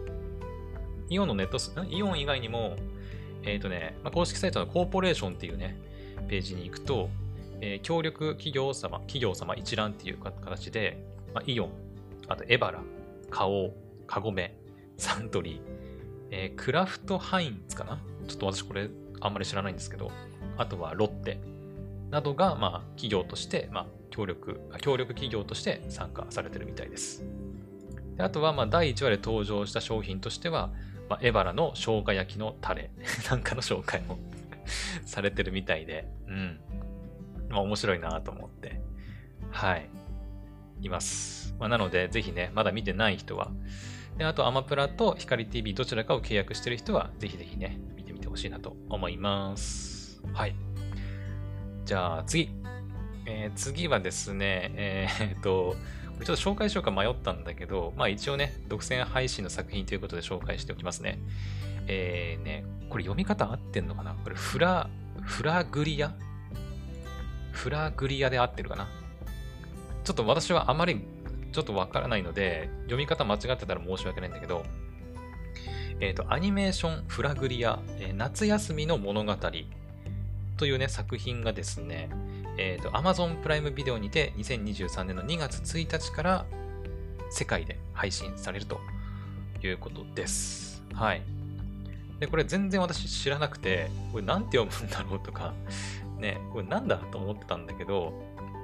[1.10, 2.76] イオンのネットス、イオン以外にも、
[3.44, 5.78] えっ、ー、とね、まあ、公式サイトのコーポレーションっていうね、
[6.28, 7.10] ページに行くと、
[7.62, 11.72] えー、協力企業様、企業様一覧っていう形で、まあ、イオン、
[12.28, 12.82] あとエバラ、
[13.30, 13.74] 花王、
[14.08, 14.56] カゴメ、
[14.98, 15.60] サントリー、
[16.32, 18.02] えー、クラフトハインツかな？
[18.28, 18.90] ちょっと私これ
[19.22, 20.12] あんまり知らないんですけど、
[20.58, 21.40] あとはロッテ
[22.10, 27.24] などが、まあ、企業として、まあ、協力、協力企業として参加されてるみたいです。
[28.18, 30.72] であとは、まあ、第1話で登場した商品としては、
[31.10, 32.92] まあ、エバラの生姜焼きのタレ
[33.30, 34.20] なんかの紹介も
[35.06, 36.60] されてるみたいで、うん。
[37.50, 38.82] まあ、面白いなと思って、
[39.52, 39.90] はい、
[40.82, 41.56] います。
[41.60, 43.52] まあ、なので、ぜひね、まだ見てない人は、
[44.18, 47.80] であと、アマプラと光 TV どちらかを契約してる人は、ぜひぜひね、
[48.40, 50.22] しいなと思います。
[50.34, 50.56] はい。
[51.86, 52.50] じゃあ、次。
[53.26, 55.76] えー、次はですね、えー、っと、
[56.24, 61.20] ちょっと紹介しようか迷ったんだけど、まあ一応ね、独占配信の作品ということで紹介しておきますね。
[61.88, 64.16] えー、ね、これ読み方合ってんのかな？
[64.16, 64.90] これフラ、
[65.22, 66.14] フラグリア？
[67.52, 68.90] フラグリアで合ってるかな？
[70.04, 71.06] ちょっと私はあまり
[71.52, 74.64] ちょっとわからないので、読み方間違ってたら申し訳ないんだけど、
[76.02, 79.36] え、ー、と、アニメーションフラグリア、えー、夏休みの物語
[80.58, 82.10] というね、作品がですね、
[82.58, 86.46] え、ー、と、Amazon プライムビデオにて2023年の2月1日から
[87.30, 88.80] 世界で配信されると
[89.62, 90.82] いうことです。
[90.94, 91.22] はい。
[92.20, 95.54] で、これ全然私知らなくて、これなんて読むんだろうとか、
[96.18, 98.14] ね、これなんだと思ってたんだけど、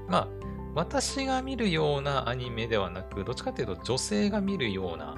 [0.08, 0.28] まあ、
[0.74, 5.16] 私が見るようなアニメではなく、どっちかっていうと女性が見るような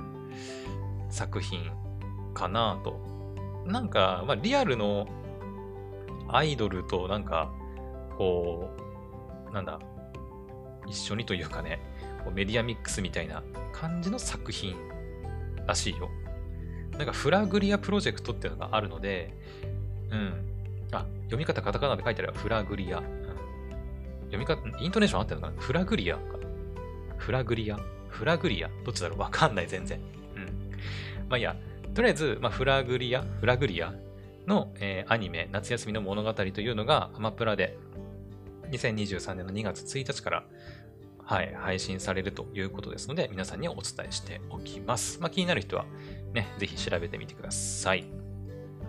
[1.10, 1.72] 作品
[2.38, 3.00] かなと。
[3.66, 5.08] なんか、まあ、リアルの
[6.30, 7.52] アイドルとなんか、
[8.18, 8.70] こ
[9.50, 9.80] う、なんだ、
[10.88, 11.80] 一緒にというかね、
[12.34, 14.76] メディアミックスみたいな感じの作品
[15.66, 16.10] らしいよ。
[16.98, 19.34] なんかフラグリアプロジェクトっていうのがあるので、
[20.12, 20.34] うん。
[20.92, 23.02] あ、読み方カタカナで書いてあるフラグリア。
[24.32, 25.62] 読み方、イントネーション合ってるのかな？
[25.62, 26.22] フラグリアか。
[27.18, 27.78] フラグリア？
[28.10, 28.70] フラグリア？
[28.84, 29.20] どっちだろう？
[29.20, 30.00] わかんない、全然。
[30.36, 30.44] うん。
[31.30, 31.56] まあいいや。
[31.94, 33.94] とりあえず、まあ、フラグリア、フラグリア
[34.46, 37.78] の、えー、アニメ、夏休みの物語というのがアマプラで
[38.72, 40.44] 2023年の2月1日から
[41.28, 45.20] はい、配信されるということですので、皆さんにお伝えしておきます。
[45.20, 45.84] まあ、気になる人は、
[46.34, 48.06] ね、ぜひ調べてみてください。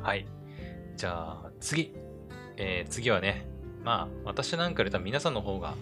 [0.02, 0.24] はい。
[0.96, 1.92] じゃあ、次。
[2.56, 3.44] えー、次はね、
[3.82, 5.74] まあ、私なんかより多分皆さんの方が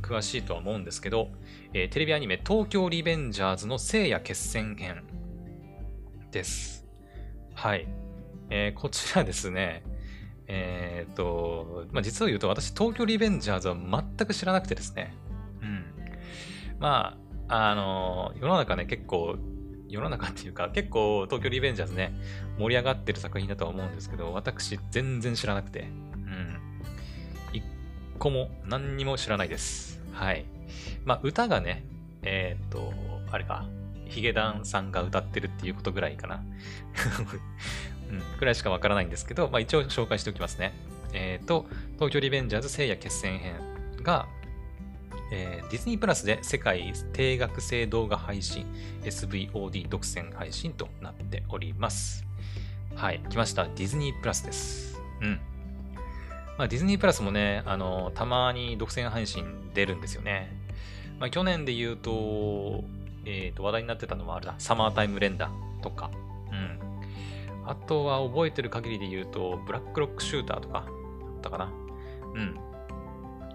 [0.00, 1.30] 詳しいとは思うんですけど、
[1.72, 5.02] えー、テレビアニメ、東京リベンジャーズの聖夜決戦編
[6.30, 6.86] です。
[7.54, 7.88] はい。
[8.50, 9.82] えー、こちらですね、
[10.48, 15.14] えっ、と、まあ、実を言うと私、東京リベンジャーズは全く知らなくてですね、
[15.62, 15.84] うん
[16.78, 17.16] ま
[17.48, 19.36] あ、あの、世の中ね、結構、
[19.88, 22.12] 世の中っていうか、結構東京リベンジャーズね、
[22.58, 26.58] 盛り上がってる作品だとは思うんですけど、私全然知らなくて、うん。
[27.52, 27.62] 一
[28.18, 30.02] 個も何にも知らないです。
[30.12, 30.44] はい。
[31.04, 31.84] まあ、歌がね、
[32.22, 32.92] えー、っと、
[33.30, 33.66] あれか、
[34.08, 36.42] ヒゲダンさんが歌ってるっていうことぐらいかな。
[38.10, 40.72] うん、ぐらいしかわからないんですけど、まあ一応紹介しておきますね。
[41.12, 43.54] えっ、ー、と、東京リベンジャーズ聖夜決戦編
[44.02, 44.28] が、
[45.32, 48.64] えー、ディズニープラスで世界定額制動画配信
[49.02, 52.24] SVOD 独占配信となっております。
[52.94, 53.64] はい、来ました。
[53.64, 54.98] ディズニープラスです。
[55.20, 55.40] うん。
[56.56, 60.50] まあ、ディズニープラスもね、あの、たまに独占配信出るんですよね。
[61.18, 62.84] まあ、去年で言うと、
[63.26, 65.50] えっ、ー、と、話題になってたのはあれだ、サマータイム連打
[65.82, 66.10] とか、
[66.50, 67.68] うん。
[67.68, 71.72] あとは覚えてる限りで言うと、ブラックロックシューターとか、だったかな。
[72.34, 72.54] うん。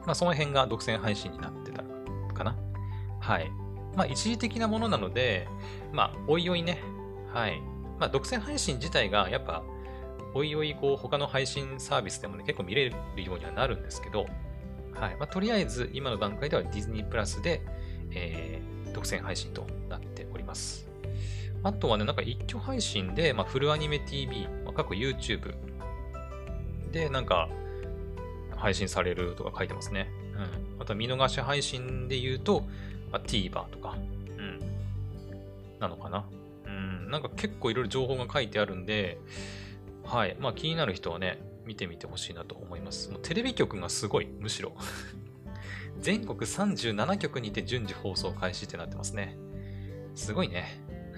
[0.05, 1.83] まあ、その辺が独占配信になってた
[2.33, 2.55] かな。
[3.19, 3.49] はい。
[3.95, 5.47] まあ、一時的なものなので、
[5.91, 6.81] まあ、おいおいね、
[7.33, 7.61] はい。
[7.99, 9.63] まあ、独占配信自体が、やっぱ、
[10.33, 14.25] おいおい、こう、他の配信サービスでもね、結構見れるようにはなるんですけど、
[14.93, 15.15] はい。
[15.17, 17.61] まあ、とりあえず、今の段階ではディズニープラスで、
[18.11, 20.87] えー、独占配信となっております。
[21.63, 25.53] あとはね、なんか一挙配信で、まあ、フルアニメ TV、まあ、過去 YouTube
[26.91, 27.49] で、なんか、
[28.55, 30.09] 配信されるとか書いてますね。
[30.77, 30.81] うん。
[30.81, 32.61] あと見逃し配信で言うと、
[33.11, 33.95] まあ、TVer とか、
[34.37, 34.59] うん。
[35.79, 36.25] なのかな。
[36.65, 37.11] うん。
[37.11, 39.19] なんか結構いろいろ情報が書いてあるんで、
[40.03, 40.35] はい。
[40.39, 43.09] まあ気になる人はね、見てみてほしいなと思います。
[43.11, 44.73] もうテレビ局がすごい、むしろ。
[46.01, 49.37] 全国37局にて順次放送開始ってなってますね。
[50.15, 50.81] すごいね。
[51.13, 51.17] う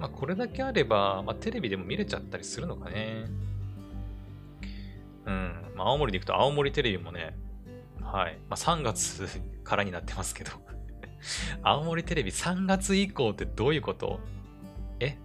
[0.00, 3.24] まあこれだけあれば、まあテレビでも見れちゃったりするのかね。
[5.26, 5.72] うん。
[5.74, 7.36] まあ、青森で行くと青森テレビもね、
[8.00, 8.38] はい。
[8.48, 9.26] まあ、3月
[9.64, 10.52] からになってますけど
[11.62, 14.20] 青森テレビ3月以降ってどういうこと？
[15.00, 15.16] え？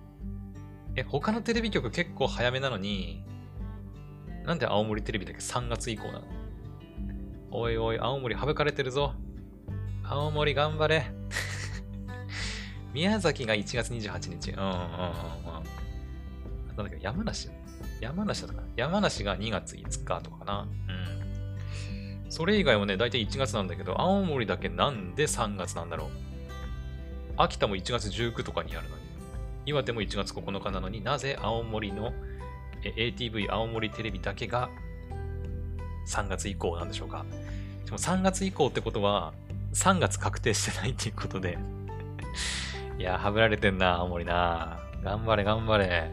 [0.96, 3.24] え、他のテレビ局結構早めなのに、
[4.46, 6.39] なんで青森テレビだけ3月以降なの？
[7.52, 9.14] おいおい、青森省かれてるぞ。
[10.04, 11.12] 青森頑張れ。
[12.94, 14.52] 宮崎が1月28日。
[14.52, 14.84] うんうんうんうん。
[16.68, 17.50] なんだっけ、山梨？
[18.02, 20.68] 山梨だったかな山梨が2月5日とかかな。
[22.24, 22.32] うん。
[22.32, 26.10] それ以外はね、大体1月なんだけど、青森だけなんで3月なんだろう。
[27.38, 29.04] 秋田も1月19とかにやるのに。
[29.66, 32.12] 岩手も1月9日なのになぜ青森の
[32.84, 34.70] ATV 青森テレビだけが
[36.10, 37.26] 3月以降なんでしょうか。
[37.86, 39.34] でも3月以降ってことは、
[39.74, 41.58] 3月確定してないっていうことで
[42.98, 44.80] いや、はぶられてんな、青森な。
[45.04, 46.12] 頑張れ、頑張れ。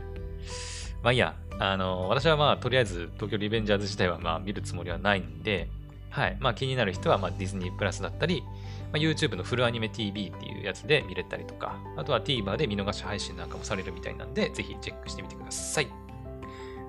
[1.03, 5.69] まあいいや、あの、私はまあ、とりあえず東京リベンジャーズ自体はまあ見るつもりはないんで、
[6.11, 6.37] はい。
[6.41, 15.89] まあ気になる人はまあディズニープラスだったり、まあ、YouTube のフルアニメ TV っていうやつで見れたりとか、あとは TVer で見逃し配信なんかもされるみたいなんで、ぜひチェックしてみてください。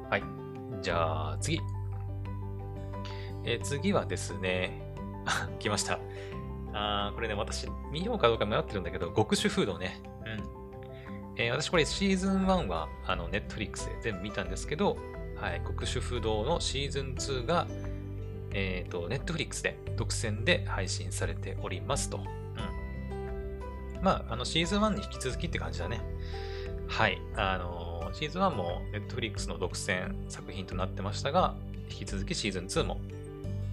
[0.10, 0.24] はい。
[0.82, 1.60] じゃあ次。
[3.48, 4.94] え、次はですね、
[5.26, 6.00] あ 来ました。
[6.74, 10.02] あこれね、私見ようかどうか迷ってるんだけど、極主フードね。
[10.26, 11.38] うん。
[11.38, 14.98] えー、私これシーズン1はあの Netflix で全部見たんですけど、
[15.36, 17.68] はい、国主不動のシーズン2が、
[18.52, 22.18] えっ、ー、と、Netflix で独占で配信されておりますと。
[22.18, 24.04] うん。
[24.04, 26.02] まあ、あの、シーズン1に引き続きって感じだね。
[26.88, 27.22] はい。
[27.36, 31.56] あのの、シーズン1も Netflix の独占作品となってましたが、
[31.90, 33.00] 引き続きシーズン2も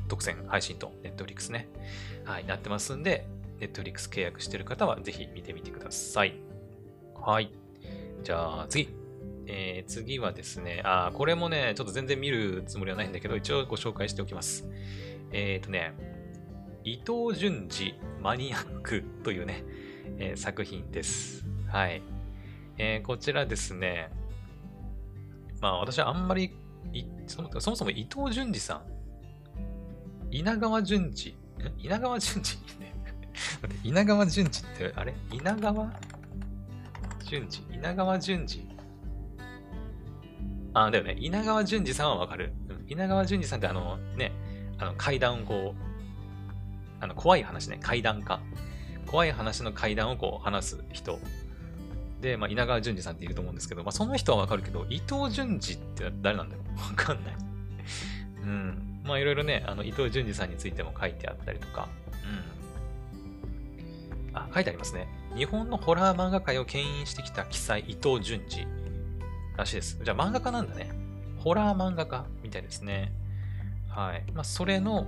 [0.08, 1.68] 独占配信と Netflix ね、
[2.24, 3.26] はい、なってますんで、
[3.60, 6.34] Netflix 契約してる方はぜひ見てみてください。
[7.14, 7.50] はい。
[8.22, 8.88] じゃあ次。
[9.46, 14.66] えー、次はですね、あ、これもね、ちょっと全然見るつもりはないんだけど、一応ご紹介しておきます。
[15.32, 15.92] えっ、ー、とね、
[16.82, 19.64] 伊藤淳二マニアックというね、
[20.18, 21.44] えー、作品です。
[21.68, 22.02] はい。
[22.78, 24.10] えー、こちらですね、
[25.60, 26.50] まあ私はあんまり
[27.26, 28.82] そもそもそも伊藤淳二さん、
[30.34, 31.36] 稲川淳二、
[31.78, 32.58] 稲川淳二？
[33.88, 35.14] 稲川淳二って、あれ？
[35.30, 35.92] 稲川
[37.24, 37.76] 淳二？
[37.76, 38.68] 稲川淳二？
[40.74, 41.14] あ、だよね。
[41.20, 42.52] 稲川淳二さんはわかる。
[42.88, 44.32] 稲川淳二さんってあのね、
[44.78, 45.82] あの階段をこう、
[47.00, 48.40] あの怖い話ね、階段か。
[49.06, 51.20] 怖い話の階段をこう話す人。
[52.20, 57.43] で、まあ、稲川淳二さんっていると思うんですけど、まあ、その人はわかるけど、伊藤淳二って誰なんだろうわかんない。
[59.04, 61.88] まあ、いろいろね、あの、伊藤淳二さんについても書いてあったりとか、
[64.32, 64.36] うん。
[64.36, 65.06] あ、書いてありますね。
[65.36, 68.66] 日本のホラー漫画界を牽引してきた記載、伊藤淳二
[69.56, 70.00] らしいです。
[70.02, 70.90] じゃあ、漫画家なんだね。
[71.38, 73.12] ホラー漫画家みたいですね。
[73.88, 74.24] はい。
[74.32, 75.06] まあ、それの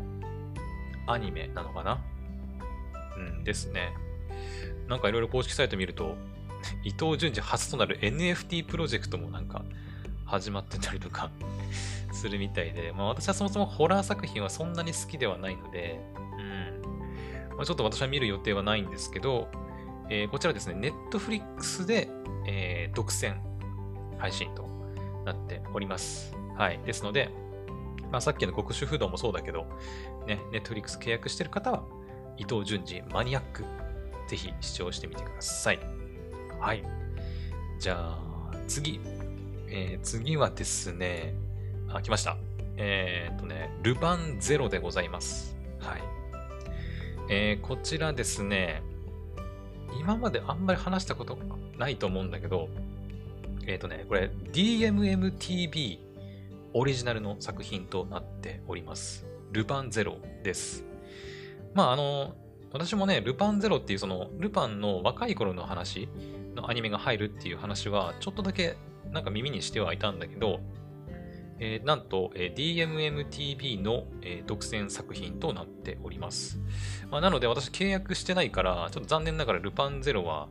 [1.07, 2.01] アニメなのかな
[3.17, 3.95] うん、ですね。
[4.89, 6.17] なんかいろいろ公式サイト見ると、
[6.85, 9.63] 伊藤淳二初となる NFT プロジェクトもなんか
[10.25, 11.31] 始まってたりとか
[12.17, 16.01] するみたいで、まあ私はそもそもホラー作品はそんなに好きではないので、
[16.39, 17.57] うん。
[17.57, 19.49] まあ、ちょっと私は見る予定はないんですけど、
[20.11, 22.09] えー、こちらですね、ネットフリックスで、
[22.47, 23.37] えー、独占
[24.19, 24.69] 配信と
[25.25, 26.35] なっております。
[26.57, 26.79] はい。
[26.85, 27.31] ですので、
[28.13, 29.67] まあ、さっきの極主不動もそうだけど、
[30.27, 31.83] ね、ネットフリックス契約してる方は、
[32.39, 33.65] 伊藤淳二マニアック、
[34.29, 35.81] ぜひ視聴してみてください。
[36.61, 36.85] はい。
[37.79, 39.01] じゃあ、次。
[39.69, 41.35] えー、次はですね、
[41.97, 42.37] あ、来ました。
[42.77, 45.57] えー、っとね、ルパンゼロでございます。
[45.79, 46.03] はい。
[47.29, 48.83] えー、こちらですね、
[49.99, 51.39] 今まであんまり話したこと
[51.79, 52.69] ないと思うんだけど、
[53.67, 55.99] えっ、ー、とね、これ DMMTV
[56.75, 59.27] オリジナルの作品となっております。
[59.53, 60.85] ルパンゼロです。
[61.75, 62.35] まあ、あの、
[62.73, 66.09] 私もね、ルパンゼロっていうその、ルパンの若い頃の話
[66.55, 68.77] のアニメが入るっていう話は、ちょっとだけ
[69.13, 70.61] なんか耳にしてはいたんだけど、
[71.59, 76.59] えー、なんと、えー、DMMTV の、えー、独占作品となっております。
[77.11, 80.49] まあ、なので私契約してないから、ちょっと残念ながらルパンゼロは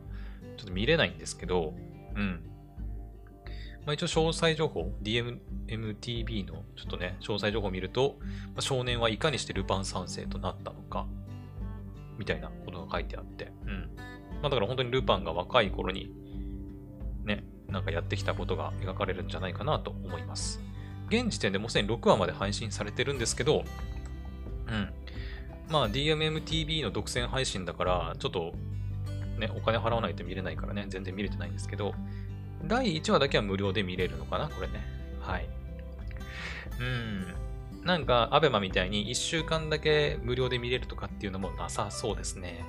[0.56, 1.74] ちょっと見れないんですけど、
[2.14, 2.40] うん。
[3.84, 11.06] まあ、一応詳細情報、DMMTV のちょっとね、詳細情報を見ると、まあ、少年はいかにしてルパン三世となったのか、
[12.18, 13.90] みたいなことが書いてあって、うん。
[14.42, 16.10] まあ、だから本当にルパンが若い頃に、
[17.24, 20.60] ね、なんかやってきたことが描かれるんじゃないかなと思います。
[21.08, 23.64] 現時点でもうすでに6話まで配信されてるんですけど、
[24.68, 24.92] うん。
[25.68, 28.54] まあ DMMTV の独占配信だから、ちょっと
[29.38, 31.94] ね、お金払わないと見れないからね、全然見れてないんですけど、
[32.64, 34.84] 第1話だけは無料で見れるのかなこれね。
[35.20, 35.48] はい。
[36.80, 37.34] うん。
[37.84, 42.64] なんか、アベマみたいに1週間だけ無料で見れるとかっていうのもなさそうですね。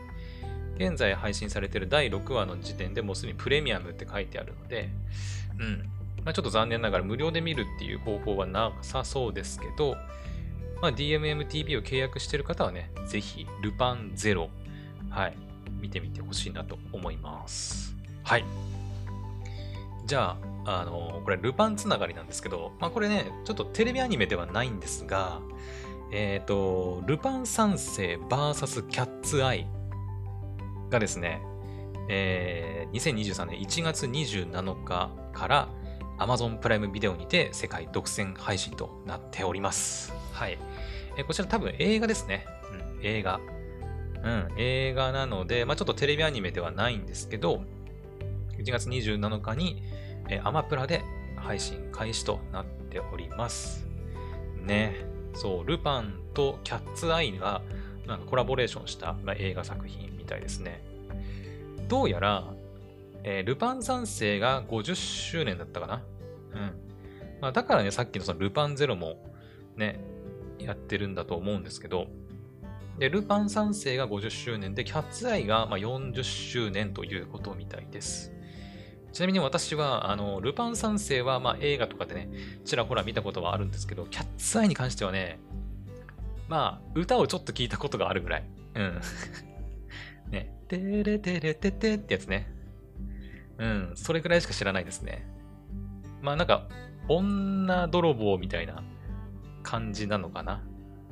[0.76, 4.90] 現在配信されてる第6話の時点でもうすでにプレミアムって書いてあるので、
[5.60, 5.90] うん。
[6.28, 9.96] まあ、ちょっと残念ながら無料で見るっていう方法はなさそうですけど、
[10.82, 14.50] まあ、DMMTV を契約している方はね、ぜひ、ルパンゼロ、
[15.10, 15.38] はい、
[15.80, 17.96] 見てみてほしいなと思います。
[18.26, 18.44] はい。
[20.06, 20.36] じゃ
[20.66, 25.40] あ、あの、これ、ルパンつながりなんですけど、まあ、これね、ちょっとテレビアニメではないんですが、
[26.12, 29.66] えっ、ー、と、ルパン三世 VS キャッツアイ
[30.90, 31.42] がですね、
[32.10, 35.70] えー、2023年1月27日から
[36.18, 40.14] Amazon プライムビデオにて世界独占配信となっております。
[40.34, 40.58] はい。
[41.18, 42.46] えー、こちら多分映画ですね。
[42.72, 43.40] うん、映画。
[44.24, 47.64] うん、映画なので、まあ、ちょっとテレビアニメではないんですけど、
[48.58, 49.84] 1月27日に
[50.30, 51.04] えー、アマプラで
[51.36, 53.86] 配信開始となっております。
[54.62, 54.96] ね。
[55.34, 57.62] そう、ルパンとキャッツアイが
[58.06, 60.84] なんかコラボレーションした、まあ、映画作品みたいですね。
[61.88, 62.54] どうやら、
[63.30, 66.02] えー、ルパン三世が50周年だったかな？
[66.54, 66.72] うん。
[67.42, 69.18] まあ、だからね、さっきのそのルパンゼロも
[69.76, 70.00] ね、
[70.60, 72.08] やってるんだと思うんですけど、
[72.98, 78.32] で、ルパン三世が50周年で、キャッツアイがまあ40周年ということみたいです。
[79.12, 82.30] ちなみに私は、あの、ルパン三世は、まあ、映画とかでね、
[82.64, 85.38] ちらほら見たことはあるんですけど、キャッツアイに関してはね、
[86.48, 88.44] まあ、歌をちょっと聞いたことがあるぐらい。
[88.76, 89.02] うん。
[90.32, 92.57] ね、てれてれててってやつね。
[93.60, 95.28] うん、それぐらいしか知らないですね。
[96.22, 96.68] まあなんか、
[97.08, 98.84] 女泥棒みたいな
[99.64, 100.62] 感じなのかな。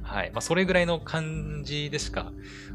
[0.02, 0.32] はい。
[0.32, 2.32] まあそれぐらいの感じでしか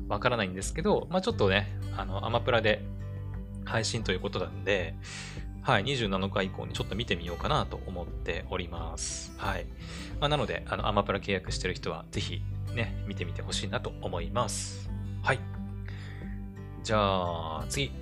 [0.09, 2.83] わからないんですけど、まあちょっとね、あの、アマプラで
[3.65, 4.95] 配信ということなんで、
[5.63, 9.33] はい、27日以降にちょっと見てみようかなと思っております。
[9.37, 9.67] はい。
[10.19, 12.43] まあ、なので、あの、アマプラ契約してる人は、ぜひ
[12.75, 14.91] ね、見てみてほしいなと思います。
[15.23, 15.39] はい。
[16.83, 17.93] じゃあ、次。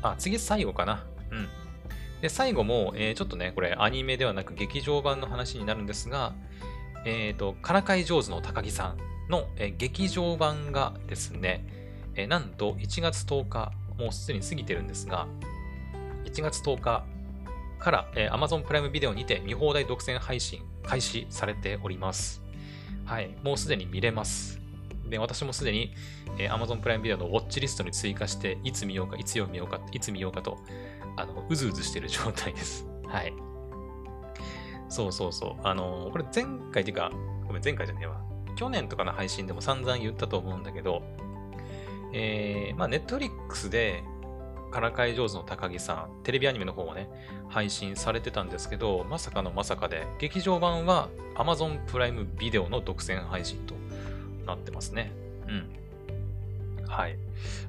[0.00, 1.04] あ、次最後かな。
[1.30, 1.48] うん。
[2.20, 6.34] で、最後も、えー、ちょっとね、これアニメではなく劇場版の話になるんですが、
[7.04, 8.96] えっ、ー、と、からかい上手の高木さ
[9.28, 11.64] んの、えー、劇場版がですね、
[12.14, 15.28] えなんと1月10日、もうすでに過ぎてるんですが、
[16.24, 17.04] 1月10日
[17.78, 22.42] から、えー、Amazon プライムビデオにて見放題独占配信開始されております。
[23.04, 24.57] はい、もうすでに見れます。
[25.08, 25.94] で、私もすでに、
[26.38, 30.58] えー、Amazon プライムビデオのウォッチリストに追加して、いつ見ようか、いつ見ようか、いつ見ようかと、
[31.16, 32.86] あの、うずうずしてる状態です。
[33.06, 33.32] はい。
[34.88, 35.66] そうそうそう。
[35.66, 37.10] あのー、これ前回っていうか、
[37.46, 38.20] ごめん、前回じゃねえわ。
[38.56, 41.02] 去年とかの配信でも散々言ったと思うんだけど、
[42.12, 44.02] えー、まあ、ネットフリックスで、
[44.70, 47.08] からかい上手の高木さん、テレビアニメの方もね、
[47.48, 53.74] 配信されてたんですけど、まさかのまさかで、劇場版は Amazon プライムビデオの独占配信と
[54.48, 55.12] なってますね。
[55.46, 55.78] うん。
[56.88, 57.18] はい。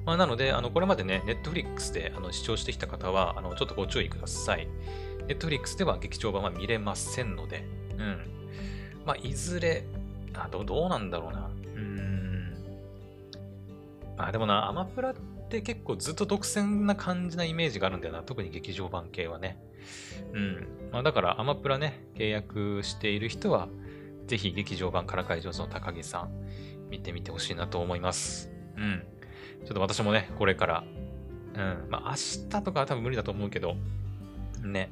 [0.04, 4.66] まあ、なので、あの、これまでね、Netflix であの視聴してきた方は、あの、ちょっとご注意ください。
[5.28, 7.64] Netflix では劇場版は見れませんので、
[7.98, 8.18] うん。
[9.06, 9.84] まあ、いずれ、
[10.34, 11.50] あどどうなんだろうな。
[11.74, 12.54] うん。
[14.16, 15.14] まあ、でもな、アマプラっ
[15.48, 18.22] て結構ずっと独占な感じなイメージがあるんだよな。
[18.22, 19.58] 特に劇場版系はね。
[20.32, 20.66] うん。
[20.92, 23.68] まあ、だからアマプラね、契約している人は、
[24.26, 26.30] ぜひ劇場版から会場の高木さん、
[26.90, 28.50] 見てみてほしいなと思います。
[28.76, 29.02] うん。
[29.64, 30.84] ちょっと私もね、これから、
[31.54, 31.86] うん。
[31.90, 32.16] まあ、明
[32.48, 33.76] 日とかは多分無理だと思うけど、
[34.62, 34.90] ね。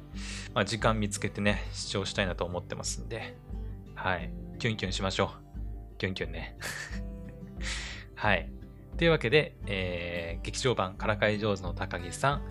[0.53, 3.35] まあ、時間見つけてね、視聴したいなと思ってますんで、
[3.95, 4.31] はい。
[4.59, 5.31] キュンキュンしましょ
[5.95, 5.97] う。
[5.97, 6.57] キュンキュンね。
[8.15, 8.49] はい。
[8.97, 12.41] というわけで、えー、劇場版からかい上手の高木さん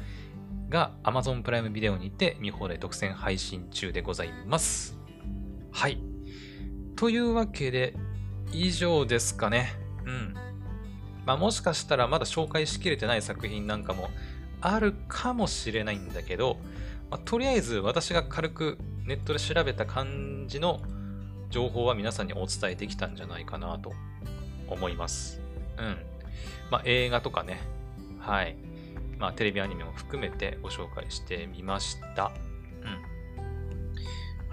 [0.69, 4.99] が Amazon プライムビデオにて見放題独占配信中でございます。
[5.73, 6.01] はい。
[6.97, 7.95] というわけで、
[8.53, 9.75] 以上ですかね。
[10.05, 10.35] うん。
[11.27, 14.11] まあもしかしたらまだ紹介しきれてない作品なんかも
[14.61, 16.57] あるかもしれないんだけど、
[17.11, 20.81] まあ、とりあえず私が軽くネットで調べた感じの
[21.51, 23.93] 情報は皆さんにお伝えできたんじゃないかなと
[24.69, 25.41] 思います。
[25.79, 25.97] うん。
[26.71, 27.61] まあ、映画とかね、
[28.21, 28.57] はい。
[29.19, 32.33] まあ、テレビアニメも含めてご紹介してみました。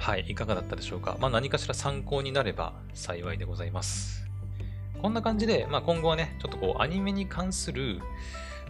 [0.06, 0.26] はい。
[0.28, 1.18] いかがだったでしょうか？
[1.20, 4.24] まあ、何かしら参考になれば幸いでございます。
[5.02, 8.02] こんな感じで、まあ、今後はね、ちょっとこう、アニメに関する、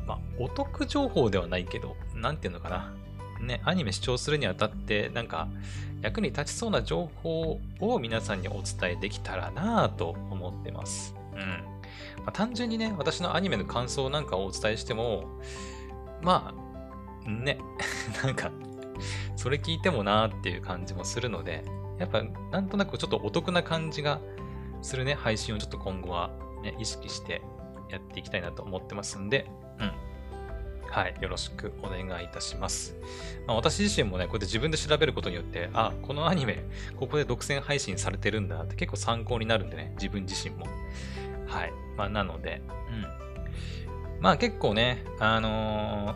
[0.08, 2.94] まあ、お得情報ではないけど、なんていうのかな？
[3.42, 5.50] ね、アニメ視聴するにあたって、なんか、
[6.02, 11.16] 役に立ちそうな情報を皆さんにお伝えできたらなぁと思ってます。
[11.34, 11.40] うん。
[11.40, 15.42] まあ、単純にね、私のアニメの感想なんかをお伝えしても、
[16.22, 16.54] ま
[17.26, 17.60] あ、ね、
[18.24, 18.52] なんか、
[19.36, 21.64] それ聞いてもなーっていう感じもするので、
[22.00, 24.20] やっぱなんとなくちょっとお得な感じが
[24.82, 26.32] するね、配信をちょっと今後は
[26.62, 27.42] ね、意識して
[27.90, 29.92] やっていきたいなと思ってますんで、うん。
[30.92, 31.16] はい。
[31.20, 32.96] よろしくお願いいたします。
[33.48, 36.64] まあ、私自身もね、こうやって自分で調べることによって、あ、このアニメ、
[36.96, 40.66] ここで独占配信されてるんだって結構参考になるんでね、自分自身も。
[41.48, 41.74] はい。
[41.98, 43.26] まあ、なので、うん。
[44.22, 46.16] まあ結構ね、あの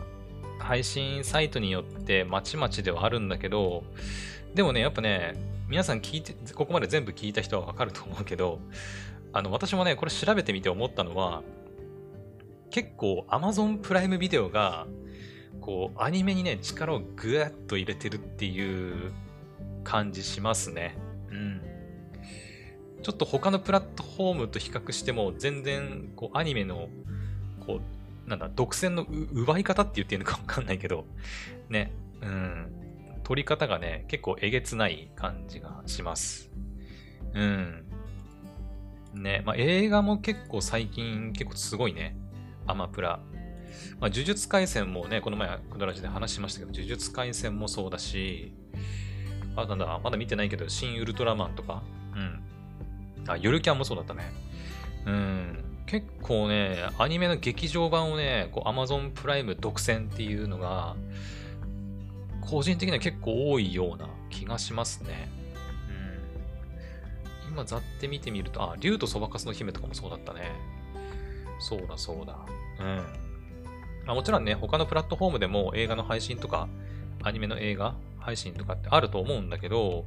[0.60, 3.84] 配信サイトによってまちまちではあるんだけど、
[4.54, 5.34] でもね、やっぱね、
[5.68, 8.60] 皆さん聞いて、ここまで全部聞いた人はわかると思うけど、
[9.32, 11.42] あの、私もね、これ調べてみて思ったのは、
[12.70, 14.86] 結構 Amazon プライムビデオが、
[15.60, 19.12] こう、アニメにね、力をぐわっと入れてるっていう
[19.84, 20.96] 感じしますね。
[21.30, 21.60] うん。
[23.02, 26.88] ちょっと他のプラットフォームと比較しても、全然、こう、アニメの、
[27.66, 27.80] こう、
[28.30, 31.04] なんだ、独占の奪い方って言っていいのかわかんないけど、
[31.68, 32.72] ね、うん、
[33.24, 36.50] 取り方がね、結構えげつない感じがします。
[37.34, 37.84] うん。
[39.14, 42.16] ね、まあ、映画も結構最近結構すごいね。
[42.66, 43.20] アマプラ。
[43.98, 48.54] まあ、呪術廻戦もね、この前、クドラジで話しましたけど、呪術廻戦もそうだし、
[49.56, 51.82] あ、なんだ、まだ見てないけど、新ウルトラマンとか、
[52.14, 52.42] うん。
[53.26, 54.32] あ、ゆるキャンもそうだったね。
[55.06, 55.69] うん。
[55.90, 60.94] 結構ね、アニメの劇場版をね、こう Amazon プライム独占っていうのが、
[62.42, 65.28] 個人的には結構多いような気がしますね。
[67.48, 67.52] うん。
[67.54, 70.52] 今、ざって見てみると、あ、竜とそばかすの姫とかもそうだったね。
[71.58, 72.38] そうだそうだ。
[72.78, 72.96] うん。
[74.06, 76.68] まあ、もちろんね、他のプラットフォームでも映画の配信とか、
[77.24, 80.04] アニメの映画配信とかってあると思うんだけど、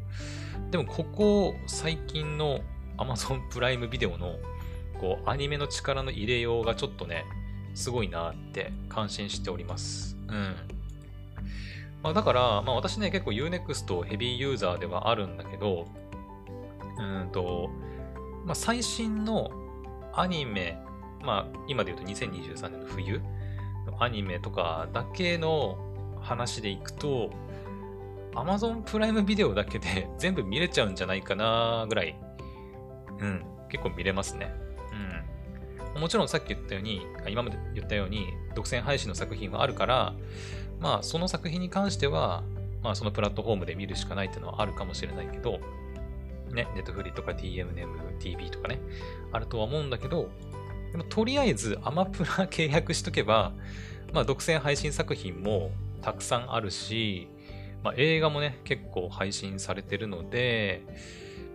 [0.72, 2.62] でもここ最近の
[2.98, 4.38] Amazon プライムビデオの
[5.04, 7.26] こうアニメの力の入れようがちょっとね、
[7.74, 10.16] すごいなって感心しております。
[10.30, 10.56] うん。
[12.02, 15.90] まあ、だから、まあ、私ね、結構 Unext ヘビーユーザーではあるんだけど、
[16.98, 17.70] うんと、
[18.46, 19.52] まあ、最新の
[20.14, 20.80] アニメ、
[21.22, 23.20] まあ、今で言うと2023年の冬
[23.86, 25.78] のアニメとかだけの
[26.22, 27.30] 話でいくと、
[28.36, 32.16] Amazon プライムビデオだけで全部見れちゃうんじゃないかなぐらい、
[33.20, 34.63] うん、結構見れますね。
[35.96, 40.14] もちろんさっき言ったように、今まで言ったように、独占配信の作品はあるから、
[40.80, 42.44] まあ、その作品に関しては、
[42.82, 45.60] まあ、そのプラットフォームで見るしかないっていうのはあるかもしれないけど、
[46.52, 48.80] ね、ネットフリとか DMM、TV とかね、
[49.32, 50.30] あるとは思うんだけど、
[50.92, 53.54] でもとりあえずアマプラ契約しとけば、
[54.12, 55.72] まあ、独占配信作品も
[56.02, 57.28] たくさんあるし、
[57.84, 60.84] まあ、映画もね、結構配信されてるので、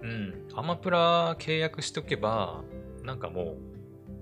[0.03, 2.63] うん、アマプラ契約しとけば、
[3.05, 3.57] なんかもう、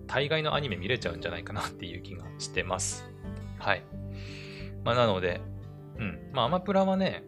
[0.07, 3.05] 大概のアニメ見れちゃうんじゃないかなっていう気がしてます。
[3.59, 3.83] はい。
[4.85, 5.41] まあ、なので、
[5.99, 6.31] うん。
[6.33, 7.25] まあ、アマプラはね、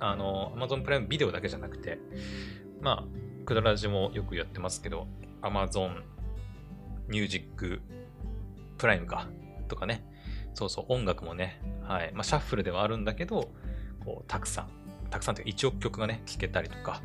[0.00, 1.98] あの、アマゾンプライムビデオだけじゃなくて、
[2.80, 5.06] まあ、クドラジもよくやってますけど、
[5.42, 6.04] アマゾン
[7.08, 7.80] ミュージック
[8.78, 9.28] プライムか、
[9.68, 10.04] とかね。
[10.54, 12.12] そうそう、音楽もね、はい。
[12.12, 13.50] まあ、シャッフルではあるんだけど、
[14.04, 14.70] こう、たくさん、
[15.10, 17.02] たくさんというか1億曲がね、聴けたりとか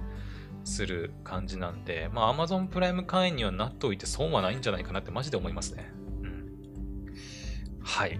[0.63, 5.91] する感じなんで、まあ、Amazon プライム会員にはなっておいて損はないんじゃないかなってマジで思いますね。
[6.21, 6.45] うん。
[7.81, 8.19] はい。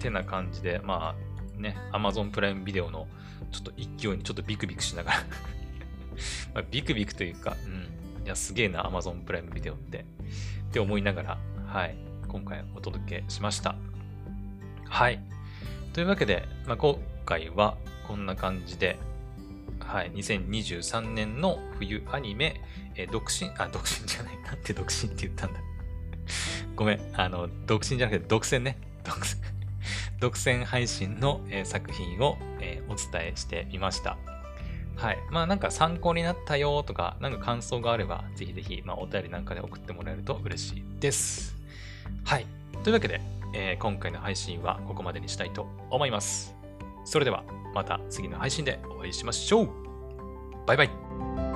[0.00, 3.06] てな感じで、まあね、Amazon プライムビデオの
[3.50, 5.18] ちょっと勢いにちょっとビクビクしながら
[6.54, 11.96] まビクビクというか、うん、いや、すげえな、Amazon プライムビデオって、って思いながら、はい、
[12.28, 13.76] 今回お届けしました。
[14.88, 15.20] はい。
[15.92, 17.76] というわけで、まあ、今回は
[18.06, 18.98] こんな感じで、
[19.86, 22.60] はい、2023年の冬アニメ、
[22.96, 25.60] えー、独身、あ、独身じゃない、なんて独身って言ったんだ。
[26.74, 28.78] ごめん、あの、独身じゃなくて独占ね。
[29.04, 29.36] 独占。
[30.18, 34.16] 独占配信の、えー、作品を、えー、お伝えしてみました。
[34.96, 35.18] はい。
[35.30, 41.56] まあなんか参考になったよとか、なんか感想があれば、ぜひぜひ、まあお便りなんかで送ってもらえると嬉しいです。
[42.24, 42.46] はい。
[42.82, 43.20] というわけで、
[43.52, 46.63] えー、今回の配信はここまでにしたいと思います。
[47.04, 47.44] それでは
[47.74, 49.70] また次の配信でお会いしましょう。
[50.66, 51.53] バイバイ。